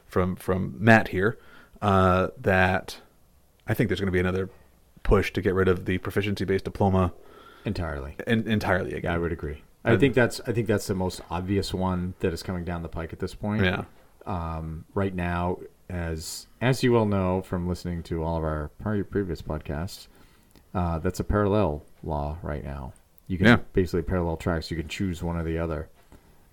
from 0.06 0.36
from 0.36 0.76
Matt 0.78 1.08
here 1.08 1.38
uh, 1.82 2.28
that 2.40 2.98
I 3.66 3.74
think 3.74 3.88
there's 3.88 4.00
going 4.00 4.06
to 4.06 4.12
be 4.12 4.20
another 4.20 4.48
push 5.02 5.32
to 5.32 5.42
get 5.42 5.54
rid 5.54 5.68
of 5.68 5.86
the 5.86 5.98
proficiency 5.98 6.44
based 6.44 6.64
diploma 6.64 7.12
Entirely. 7.64 8.16
en- 8.26 8.46
entirely 8.46 8.90
again. 8.90 9.10
Yeah, 9.10 9.14
I 9.14 9.18
would 9.18 9.32
agree. 9.32 9.62
I 9.86 9.96
think 9.96 10.14
that's 10.14 10.40
I 10.46 10.52
think 10.52 10.66
that's 10.66 10.86
the 10.86 10.94
most 10.94 11.20
obvious 11.30 11.74
one 11.74 12.14
that 12.20 12.32
is 12.32 12.42
coming 12.42 12.64
down 12.64 12.82
the 12.82 12.88
pike 12.88 13.12
at 13.12 13.18
this 13.18 13.34
point. 13.34 13.64
Yeah. 13.64 13.84
Um, 14.26 14.84
right 14.94 15.14
now, 15.14 15.58
as 15.88 16.46
as 16.60 16.82
you 16.82 16.92
well 16.92 17.06
know 17.06 17.42
from 17.42 17.68
listening 17.68 18.02
to 18.04 18.22
all 18.22 18.36
of 18.38 18.44
our 18.44 18.70
pre- 18.80 19.02
previous 19.02 19.42
podcasts, 19.42 20.06
uh, 20.74 20.98
that's 20.98 21.20
a 21.20 21.24
parallel 21.24 21.82
law 22.02 22.38
right 22.42 22.64
now. 22.64 22.92
You 23.26 23.38
can 23.38 23.46
Yeah. 23.46 23.56
basically 23.72 24.02
parallel 24.02 24.36
tracks. 24.36 24.70
You 24.70 24.76
can 24.76 24.88
choose 24.88 25.22
one 25.22 25.36
or 25.36 25.44
the 25.44 25.58
other. 25.58 25.88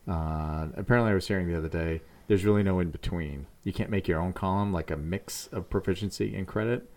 Uh, 0.08 0.67
apparently, 0.76 1.12
I 1.12 1.13
was 1.15 1.28
hearing 1.28 1.48
the 1.48 1.58
other 1.58 1.70
day. 1.70 2.02
There's 2.28 2.46
really 2.46 2.63
no 2.63 2.80
in 2.80 2.91
between. 2.91 3.46
You 3.63 3.74
can't 3.74 3.89
make 3.89 4.08
your 4.08 4.20
own 4.20 4.34
column 4.34 4.72
like 4.72 4.89
a 4.89 4.98
mix 4.98 5.48
of 5.48 5.70
proficiency 5.70 6.36
and 6.36 6.48
credit. 6.48 6.89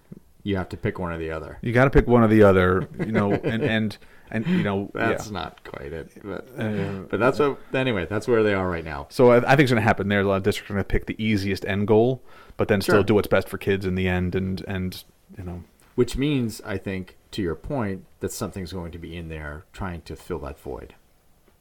You 0.44 0.56
have 0.56 0.68
to 0.68 0.76
pick 0.76 0.98
one 0.98 1.10
or 1.10 1.18
the 1.18 1.30
other. 1.30 1.58
You 1.62 1.72
got 1.72 1.84
to 1.84 1.90
pick 1.90 2.06
one 2.06 2.22
or 2.22 2.28
the 2.28 2.42
other, 2.42 2.86
you 2.98 3.12
know, 3.12 3.32
and 3.44 3.62
and 3.62 3.98
and 4.30 4.46
you 4.46 4.62
know, 4.62 4.90
That's 4.94 5.26
yeah. 5.26 5.32
not 5.32 5.64
quite 5.64 5.92
it, 5.92 6.12
but, 6.22 6.48
Uh, 6.58 7.02
but 7.08 7.18
that's 7.18 7.38
what. 7.38 7.58
Anyway, 7.72 8.06
that's 8.06 8.28
where 8.28 8.42
they 8.42 8.52
are 8.52 8.68
right 8.68 8.84
now. 8.84 9.06
So 9.10 9.30
I, 9.30 9.36
I 9.38 9.56
think 9.56 9.60
it's 9.60 9.70
going 9.70 9.82
to 9.82 9.86
happen 9.86 10.08
there. 10.08 10.20
A 10.20 10.24
lot 10.24 10.36
of 10.36 10.42
districts 10.42 10.70
are 10.70 10.74
going 10.74 10.84
to 10.84 10.88
pick 10.88 11.06
the 11.06 11.22
easiest 11.22 11.64
end 11.64 11.88
goal, 11.88 12.22
but 12.56 12.68
then 12.68 12.82
still 12.82 13.02
do 13.02 13.14
what's 13.14 13.28
best 13.28 13.48
for 13.48 13.58
kids 13.58 13.86
in 13.86 13.94
the 13.94 14.06
end, 14.06 14.34
and 14.34 14.62
and 14.68 15.02
you 15.38 15.44
know, 15.44 15.64
Which 15.94 16.16
means, 16.16 16.60
I 16.62 16.76
think, 16.76 17.16
to 17.30 17.42
your 17.42 17.54
point, 17.54 18.04
that 18.20 18.30
something's 18.30 18.72
going 18.72 18.92
to 18.92 18.98
be 18.98 19.16
in 19.16 19.28
there 19.28 19.64
trying 19.72 20.02
to 20.02 20.14
fill 20.14 20.40
that 20.40 20.60
void. 20.60 20.94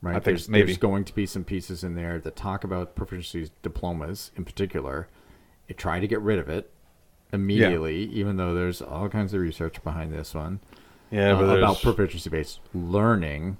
Right? 0.01 0.11
I 0.11 0.15
think 0.15 0.25
there's, 0.25 0.49
maybe. 0.49 0.65
there's 0.65 0.77
going 0.77 1.05
to 1.05 1.15
be 1.15 1.25
some 1.25 1.45
pieces 1.45 1.85
in 1.85 1.95
there 1.95 2.19
that 2.19 2.35
talk 2.35 2.65
about 2.65 2.95
proficiency 2.95 3.49
diplomas 3.61 4.31
in 4.35 4.43
particular. 4.43 5.07
It 5.69 5.77
try 5.77 6.01
to 6.01 6.07
get 6.07 6.19
rid 6.19 6.39
of 6.39 6.49
it 6.49 6.72
immediately, 7.33 8.03
even 8.05 8.37
though 8.37 8.53
there's 8.53 8.81
all 8.81 9.09
kinds 9.09 9.33
of 9.33 9.41
research 9.41 9.83
behind 9.83 10.13
this 10.13 10.33
one 10.33 10.59
Yeah, 11.11 11.37
uh, 11.37 11.57
about 11.57 11.81
proficiency 11.81 12.29
based 12.29 12.59
learning. 12.73 13.57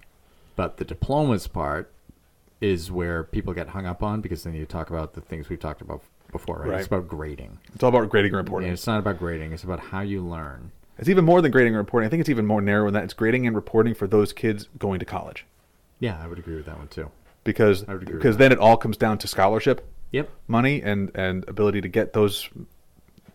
But 0.56 0.78
the 0.78 0.86
diplomas 0.86 1.48
part 1.48 1.92
is 2.62 2.92
where 2.92 3.24
people 3.24 3.54
get 3.54 3.70
hung 3.70 3.86
up 3.86 4.04
on 4.04 4.22
because 4.22 4.44
then 4.44 4.54
you 4.54 4.66
talk 4.66 4.90
about 4.90 5.14
the 5.16 5.22
things 5.22 5.50
we've 5.50 5.60
talked 5.60 5.82
about 5.82 6.02
before, 6.32 6.60
right? 6.60 6.70
Right. 6.70 6.78
It's 6.80 6.88
about 6.88 7.08
grading. 7.08 7.60
it's 7.74 7.84
all 7.84 7.90
about 7.90 8.10
grading 8.10 8.32
and 8.32 8.38
reporting. 8.38 8.70
And 8.70 8.74
it's 8.74 8.88
not 8.88 9.00
about 9.00 9.20
grading, 9.20 9.52
it's 9.52 9.64
about 9.64 9.80
how 9.80 10.02
you 10.02 10.22
learn. 10.22 10.72
It's 11.00 11.10
even 11.10 11.26
more 11.26 11.42
than 11.42 11.52
grading 11.52 11.74
and 11.74 11.78
reporting. 11.78 12.06
I 12.08 12.10
think 12.10 12.22
it's 12.22 12.30
even 12.30 12.46
more 12.46 12.62
narrow 12.62 12.86
than 12.86 12.94
that. 12.94 13.04
It's 13.04 13.14
grading 13.16 13.48
and 13.48 13.56
reporting 13.56 13.96
for 13.96 14.08
those 14.08 14.32
kids 14.32 14.70
going 14.78 15.00
to 15.00 15.06
college. 15.06 15.46
Yeah, 16.00 16.20
I 16.24 16.28
would 16.28 16.38
agree 16.38 16.56
with 16.56 16.66
that 16.68 16.78
one 16.78 16.88
too. 16.88 17.10
Because 17.44 17.82
because 17.82 18.38
then 18.38 18.52
it 18.52 18.60
all 18.60 18.78
comes 18.78 18.96
down 18.98 19.18
to 19.18 19.28
scholarship 19.28 19.86
Yep. 20.12 20.30
money 20.48 20.82
and, 20.82 21.12
and 21.16 21.44
ability 21.50 21.82
to 21.82 21.88
get 21.88 22.14
those 22.14 22.48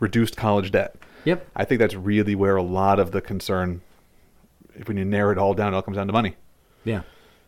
reduced 0.00 0.36
college 0.36 0.70
debt. 0.70 0.96
Yep. 1.24 1.46
I 1.56 1.64
think 1.64 1.78
that's 1.80 1.94
really 1.94 2.34
where 2.34 2.56
a 2.56 2.62
lot 2.62 2.98
of 3.00 3.10
the 3.10 3.20
concern, 3.20 3.80
if 4.74 4.88
when 4.88 4.96
you 4.96 5.04
narrow 5.04 5.32
it 5.32 5.38
all 5.38 5.54
down, 5.54 5.72
it 5.72 5.76
all 5.76 5.82
comes 5.82 5.96
down 5.96 6.06
to 6.06 6.12
money 6.12 6.36
Yeah. 6.84 7.02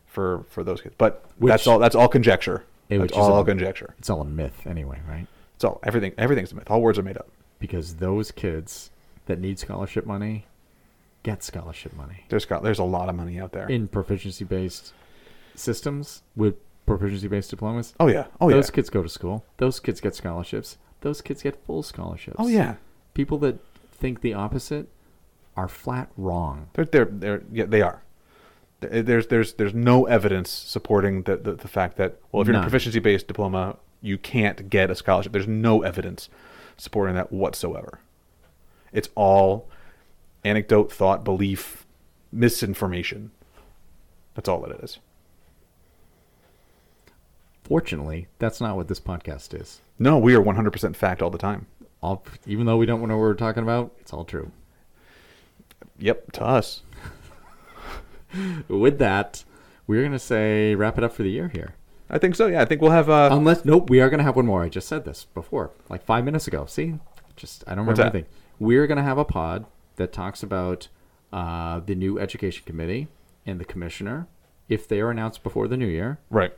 for, 0.07 0.45
for 0.51 0.63
those 0.65 0.81
kids. 0.81 0.95
But 0.99 1.25
Which- 1.39 1.51
that's 1.51 1.67
all 1.67 1.79
that's 1.79 1.95
all 1.95 2.09
conjecture. 2.09 2.65
That's 2.89 3.01
which 3.03 3.13
all 3.13 3.33
all- 3.33 3.45
conjecture. 3.45 3.95
It's 3.99 4.11
all 4.11 4.21
a 4.21 4.25
myth 4.25 4.67
anyway, 4.67 4.99
right? 5.09 5.27
It's 5.55 5.65
all 5.65 5.79
everything 5.85 6.13
everything's 6.19 6.53
a 6.53 6.57
myth. 6.57 6.71
All 6.71 6.83
words 6.83 6.99
are 6.99 7.03
made 7.03 7.17
up. 7.17 7.29
Because 7.61 7.97
those 7.97 8.31
kids 8.33 8.91
that 9.27 9.39
need 9.39 9.59
scholarship 9.59 10.07
money 10.07 10.47
get 11.23 11.43
scholarship 11.45 11.95
money 11.95 12.25
There's 12.31 12.47
got 12.47 12.63
there's 12.63 12.79
a 12.79 12.85
lot 12.85 13.09
of 13.11 13.15
money 13.15 13.39
out 13.39 13.53
there. 13.53 13.69
in 13.69 13.87
proficiency 13.87 14.45
based 14.45 14.93
systems 15.55 16.23
with 16.35 16.55
proficiency 16.87 17.29
based 17.29 17.51
diplomas. 17.51 17.95
oh 18.01 18.09
yeah. 18.09 18.27
Oh 18.41 18.51
those 18.51 18.69
yeah. 18.69 18.75
kids 18.75 18.91
go 18.91 19.03
to 19.03 19.09
school. 19.09 19.45
Those 19.59 19.79
kids 19.81 20.01
get 20.01 20.15
scholarships. 20.15 20.77
Those 21.01 21.21
kids 21.21 21.43
get 21.43 21.65
full 21.65 21.83
scholarships. 21.83 22.37
Oh 22.39 22.49
yeah. 22.49 22.77
People 23.15 23.39
that 23.39 23.59
think 23.93 24.21
the 24.21 24.35
opposite 24.35 24.89
are 25.57 25.69
flat 25.69 26.11
wrong. 26.17 26.69
They're 26.75 26.85
they're, 26.85 27.05
they're 27.07 27.43
yeah, 27.53 27.65
they 27.67 27.83
are. 27.83 28.03
Eh, 28.83 29.03
there's 29.03 29.29
there's 29.29 29.55
there's 29.55 29.75
no 29.75 30.07
evidence 30.07 30.51
supporting 30.51 31.23
the, 31.23 31.37
the, 31.37 31.55
the 31.55 31.69
fact 31.69 31.97
that 31.97 32.19
well 32.33 32.43
if 32.43 32.49
you're 32.49 32.57
in 32.57 32.61
a 32.61 32.65
proficiency 32.65 32.99
based 32.99 33.27
diploma 33.27 33.77
you 34.01 34.19
can't 34.19 34.71
get 34.71 34.91
a 34.91 34.95
scholarship. 34.95 35.33
There's 35.33 35.47
no 35.47 35.83
evidence 35.83 36.29
supporting 36.77 37.15
that 37.17 37.33
whatsoever. 37.33 38.01
It's 38.93 39.09
all 39.15 39.69
anecdote, 40.45 40.93
thought, 40.93 41.25
belief, 41.25 41.87
misinformation. 42.33 43.31
That's 44.35 44.49
all 44.49 44.61
that 44.63 44.71
it 44.71 44.81
is. 44.83 44.99
Fortunately, 47.71 48.27
that's 48.41 48.61
not 48.61 48.75
what 48.75 48.89
this 48.89 48.99
podcast 48.99 49.55
is. 49.55 49.81
No, 49.97 50.19
we 50.19 50.35
are 50.35 50.43
100% 50.43 50.97
fact 50.97 51.23
all 51.23 51.31
the 51.31 51.39
time. 51.39 51.67
All, 52.03 52.25
even 52.45 52.67
though 52.67 52.77
we 52.77 52.85
don't 52.85 53.01
know 53.01 53.17
what 53.17 53.21
we're 53.21 53.35
talking 53.35 53.63
about, 53.63 53.93
it's 54.01 54.13
all 54.13 54.25
true. 54.25 54.51
Yep, 56.01 56.33
to 56.33 56.45
us. 56.45 56.83
With 58.69 58.99
that, 58.99 59.45
we're 59.87 60.03
gonna 60.03 60.19
say 60.19 60.75
wrap 60.75 60.99
it 60.99 61.05
up 61.05 61.13
for 61.13 61.23
the 61.23 61.31
year 61.31 61.47
here. 61.47 61.75
I 62.11 62.19
think 62.19 62.35
so. 62.35 62.49
Yeah, 62.49 62.61
I 62.61 62.65
think 62.65 62.81
we'll 62.83 62.91
have. 62.91 63.09
Uh, 63.09 63.29
Unless 63.31 63.65
nope, 63.65 63.89
we 63.89 64.01
are 64.01 64.11
gonna 64.11 64.25
have 64.25 64.35
one 64.35 64.47
more. 64.47 64.65
I 64.65 64.69
just 64.69 64.89
said 64.89 65.05
this 65.05 65.27
before, 65.33 65.71
like 65.89 66.03
five 66.03 66.25
minutes 66.25 66.49
ago. 66.49 66.67
See, 66.67 66.95
just 67.37 67.63
I 67.69 67.77
don't 67.77 67.87
remember 67.87 68.03
anything. 68.03 68.27
We're 68.59 68.89
gonna 68.89 69.05
have 69.05 69.19
a 69.19 69.25
pod 69.25 69.65
that 69.95 70.13
talks 70.13 70.43
about 70.43 70.89
uh, 71.33 71.79
the 71.87 71.95
new 71.95 72.19
education 72.19 72.65
committee 72.67 73.07
and 73.47 73.61
the 73.61 73.65
commissioner 73.65 74.27
if 74.69 74.89
they 74.89 75.01
are 75.01 75.11
announced 75.13 75.45
before 75.45 75.69
the 75.69 75.77
new 75.77 75.87
year. 75.87 76.19
right. 76.31 76.53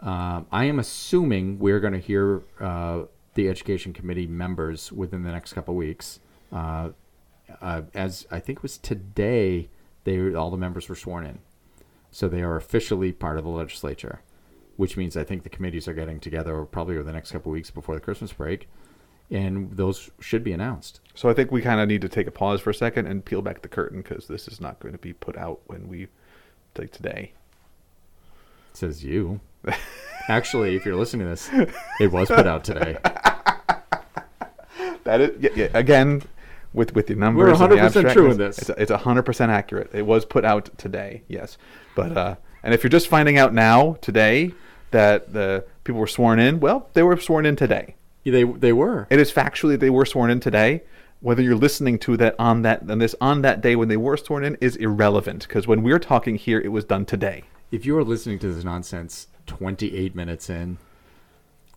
Um, 0.00 0.46
I 0.50 0.64
am 0.64 0.78
assuming 0.78 1.58
we're 1.58 1.80
going 1.80 1.92
to 1.92 1.98
hear 1.98 2.42
uh, 2.58 3.02
the 3.34 3.48
education 3.48 3.92
committee 3.92 4.26
members 4.26 4.90
within 4.90 5.22
the 5.22 5.30
next 5.30 5.52
couple 5.52 5.74
weeks. 5.74 6.20
Uh, 6.50 6.90
uh, 7.60 7.82
as 7.94 8.26
I 8.30 8.40
think 8.40 8.58
it 8.58 8.62
was 8.62 8.78
today, 8.78 9.68
they 10.04 10.34
all 10.34 10.50
the 10.50 10.56
members 10.56 10.88
were 10.88 10.94
sworn 10.94 11.26
in, 11.26 11.38
so 12.10 12.28
they 12.28 12.42
are 12.42 12.56
officially 12.56 13.12
part 13.12 13.36
of 13.38 13.44
the 13.44 13.50
legislature. 13.50 14.22
Which 14.76 14.96
means 14.96 15.14
I 15.14 15.24
think 15.24 15.42
the 15.42 15.50
committees 15.50 15.86
are 15.86 15.92
getting 15.92 16.20
together 16.20 16.64
probably 16.64 16.94
over 16.94 17.04
the 17.04 17.12
next 17.12 17.32
couple 17.32 17.52
weeks 17.52 17.70
before 17.70 17.94
the 17.94 18.00
Christmas 18.00 18.32
break, 18.32 18.66
and 19.30 19.76
those 19.76 20.10
should 20.20 20.42
be 20.42 20.52
announced. 20.52 21.00
So 21.14 21.28
I 21.28 21.34
think 21.34 21.50
we 21.50 21.60
kind 21.60 21.80
of 21.80 21.88
need 21.88 22.00
to 22.00 22.08
take 22.08 22.26
a 22.26 22.30
pause 22.30 22.62
for 22.62 22.70
a 22.70 22.74
second 22.74 23.06
and 23.06 23.22
peel 23.22 23.42
back 23.42 23.60
the 23.60 23.68
curtain 23.68 24.00
because 24.00 24.26
this 24.26 24.48
is 24.48 24.58
not 24.58 24.80
going 24.80 24.92
to 24.92 24.98
be 24.98 25.12
put 25.12 25.36
out 25.36 25.60
when 25.66 25.86
we 25.86 26.08
take 26.74 26.92
today. 26.92 27.32
Says 28.72 29.04
you. 29.04 29.40
Actually, 30.28 30.76
if 30.76 30.84
you're 30.84 30.96
listening 30.96 31.26
to 31.26 31.30
this, 31.30 31.50
it 32.00 32.12
was 32.12 32.28
put 32.28 32.46
out 32.46 32.64
today. 32.64 32.96
That 35.04 35.20
is, 35.20 35.30
yeah, 35.40 35.50
yeah, 35.56 35.68
again, 35.74 36.22
with 36.72 36.94
with 36.94 37.06
the 37.06 37.14
numbers. 37.14 37.58
We're 37.58 37.68
100% 37.68 38.12
true 38.12 38.26
in 38.26 38.32
it's- 38.40 38.56
this. 38.56 38.70
It's, 38.70 38.90
it's 38.90 39.02
100% 39.02 39.48
accurate. 39.48 39.90
It 39.92 40.02
was 40.02 40.24
put 40.24 40.44
out 40.44 40.76
today, 40.78 41.22
yes. 41.26 41.58
But 41.94 42.16
uh, 42.16 42.36
and 42.62 42.74
if 42.74 42.82
you're 42.84 42.90
just 42.90 43.08
finding 43.08 43.38
out 43.38 43.52
now 43.54 43.94
today 44.00 44.52
that 44.90 45.32
the 45.32 45.64
people 45.84 46.00
were 46.00 46.06
sworn 46.06 46.38
in, 46.38 46.60
well, 46.60 46.88
they 46.92 47.02
were 47.02 47.16
sworn 47.18 47.46
in 47.46 47.56
today. 47.56 47.94
They 48.24 48.44
they 48.44 48.72
were. 48.72 49.06
It 49.10 49.18
is 49.18 49.32
factually 49.32 49.78
they 49.78 49.90
were 49.90 50.06
sworn 50.06 50.30
in 50.30 50.38
today. 50.40 50.82
Whether 51.20 51.42
you're 51.42 51.56
listening 51.56 51.98
to 52.00 52.16
that 52.18 52.34
on 52.38 52.62
that 52.62 52.82
and 52.82 53.00
this 53.00 53.14
on 53.20 53.42
that 53.42 53.60
day 53.60 53.76
when 53.76 53.88
they 53.88 53.96
were 53.96 54.16
sworn 54.16 54.44
in 54.44 54.56
is 54.60 54.76
irrelevant 54.76 55.46
because 55.48 55.66
when 55.66 55.82
we're 55.82 55.98
talking 55.98 56.36
here, 56.36 56.60
it 56.60 56.68
was 56.68 56.84
done 56.84 57.04
today. 57.04 57.44
If 57.70 57.86
you 57.86 57.96
are 57.96 58.04
listening 58.04 58.38
to 58.40 58.52
this 58.52 58.64
nonsense 58.64 59.28
28 59.46 60.14
minutes 60.14 60.50
in, 60.50 60.78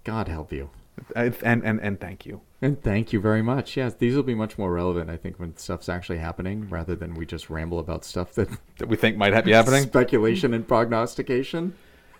God 0.03 0.27
help 0.27 0.51
you. 0.51 0.69
And 1.15 1.36
and 1.43 1.79
and, 1.82 1.99
thank 1.99 2.25
you. 2.25 2.41
And 2.62 2.82
thank 2.82 3.12
you 3.13 3.19
very 3.19 3.41
much. 3.41 3.75
Yes, 3.75 3.95
these 3.95 4.15
will 4.15 4.21
be 4.23 4.36
much 4.36 4.58
more 4.60 4.71
relevant, 4.71 5.10
I 5.10 5.17
think, 5.17 5.39
when 5.39 5.58
stuff's 5.58 5.89
actually 5.89 6.19
happening 6.19 6.69
rather 6.69 6.95
than 6.95 7.15
we 7.15 7.25
just 7.25 7.49
ramble 7.49 7.79
about 7.79 8.06
stuff 8.06 8.34
that 8.36 8.47
That 8.77 8.88
we 8.89 8.95
think 8.95 9.17
might 9.17 9.43
be 9.43 9.51
happening. 9.51 9.84
speculation 9.84 10.53
and 10.53 10.67
prognostication. 10.67 11.73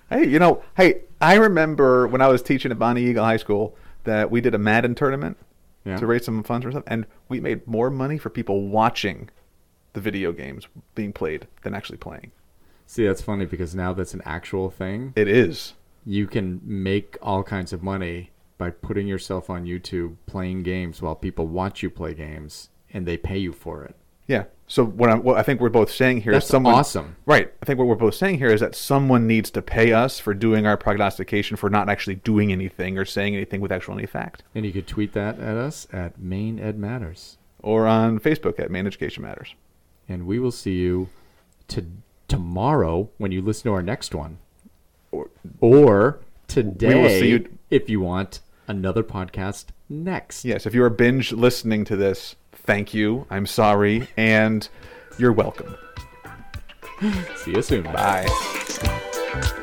Hey, 0.10 0.28
you 0.28 0.40
know, 0.40 0.64
hey, 0.76 1.02
I 1.22 1.36
remember 1.36 2.08
when 2.08 2.22
I 2.22 2.28
was 2.28 2.42
teaching 2.42 2.72
at 2.72 2.80
Bonnie 2.80 3.04
Eagle 3.06 3.24
High 3.24 3.38
School 3.38 3.76
that 4.06 4.30
we 4.32 4.42
did 4.42 4.54
a 4.56 4.58
Madden 4.60 4.96
tournament 4.96 5.38
Yeah. 5.86 5.98
to 5.98 6.06
raise 6.08 6.26
some 6.26 6.44
funds 6.44 6.66
for 6.66 6.72
stuff, 6.72 6.84
and 6.88 7.06
we 7.30 7.40
made 7.40 7.66
more 7.68 7.90
money 7.90 8.18
for 8.18 8.30
people 8.30 8.68
watching 8.68 9.30
the 9.94 10.02
video 10.02 10.32
games 10.32 10.68
being 10.96 11.14
played 11.14 11.48
than 11.62 11.74
actually 11.76 11.98
playing. 12.00 12.32
See, 12.94 13.08
that's 13.08 13.24
funny 13.24 13.46
because 13.46 13.74
now 13.74 13.92
that's 13.92 14.14
an 14.14 14.22
actual 14.24 14.70
thing. 14.70 15.14
It 15.16 15.28
is. 15.28 15.74
You 16.06 16.28
can 16.28 16.62
make 16.64 17.18
all 17.24 17.42
kinds 17.42 17.74
of 17.74 17.82
money 17.82 18.30
by 18.60 18.70
putting 18.70 19.08
yourself 19.08 19.50
on 19.50 19.66
YouTube 19.66 20.18
playing 20.28 20.62
games 20.62 21.02
while 21.02 21.16
people 21.16 21.48
watch 21.48 21.82
you 21.82 21.90
play 21.90 22.14
games 22.14 22.70
and 22.94 23.08
they 23.08 23.18
pay 23.18 23.40
you 23.40 23.52
for 23.52 23.84
it. 23.84 23.96
Yeah. 24.28 24.44
So 24.68 24.86
what, 24.86 25.10
I'm, 25.10 25.24
what 25.24 25.40
I 25.40 25.42
think 25.42 25.60
we're 25.60 25.70
both 25.70 25.92
saying 25.92 26.22
here 26.22 26.34
is 26.34 26.44
That's 26.44 26.50
someone 26.50 26.76
awesome. 26.76 27.16
Right. 27.26 27.52
I 27.64 27.66
think 27.66 27.80
what 27.80 27.88
we're 27.88 27.96
both 27.96 28.14
saying 28.14 28.38
here 28.38 28.54
is 28.54 28.60
that 28.60 28.76
someone 28.76 29.26
needs 29.26 29.50
to 29.50 29.64
pay 29.64 29.92
us 29.92 30.20
for 30.20 30.36
doing 30.36 30.68
our 30.68 30.78
prognostication 30.78 31.58
for 31.58 31.72
not 31.72 31.90
actually 31.90 32.18
doing 32.18 32.52
anything 32.52 33.00
or 33.00 33.06
saying 33.06 33.36
anything 33.36 33.60
with 33.60 33.72
actual 33.72 33.96
any 33.96 34.06
fact. 34.06 34.44
And 34.54 34.68
you 34.68 34.72
could 34.72 34.86
tweet 34.86 35.14
that 35.14 35.40
at 35.40 35.58
us 35.58 35.88
at 35.92 36.20
Maine 36.20 36.60
Ed 36.60 36.78
Matters. 36.78 37.40
Or 37.60 37.88
on 37.88 38.20
Facebook 38.20 38.60
at 38.60 38.70
Maine 38.70 38.86
Education 38.86 39.24
Matters. 39.24 39.56
And 40.08 40.28
we 40.28 40.38
will 40.38 40.52
see 40.52 40.76
you 40.76 41.10
to 41.70 41.88
tomorrow 42.38 43.10
when 43.20 43.32
you 43.32 43.42
listen 43.44 43.66
to 43.66 43.74
our 43.74 43.84
next 43.84 44.16
one. 44.16 44.40
Or, 45.12 45.30
Or 45.62 46.20
today 46.48 47.28
you- 47.28 47.50
if 47.70 47.90
you 47.90 48.00
want 48.02 48.40
another 48.68 49.04
podcast 49.04 49.66
next. 49.88 50.44
yes, 50.44 50.66
if 50.66 50.74
you 50.74 50.84
are 50.84 50.90
binge 50.90 51.32
listening 51.32 51.86
to 51.86 51.96
this, 51.96 52.36
thank 52.52 52.92
you. 52.94 53.28
I'm 53.30 53.46
sorry, 53.46 54.08
and 54.18 54.68
you're 55.20 55.32
welcome. 55.34 55.76
See 57.36 57.52
you 57.52 57.62
soon. 57.62 57.84
Bye. 57.84 59.60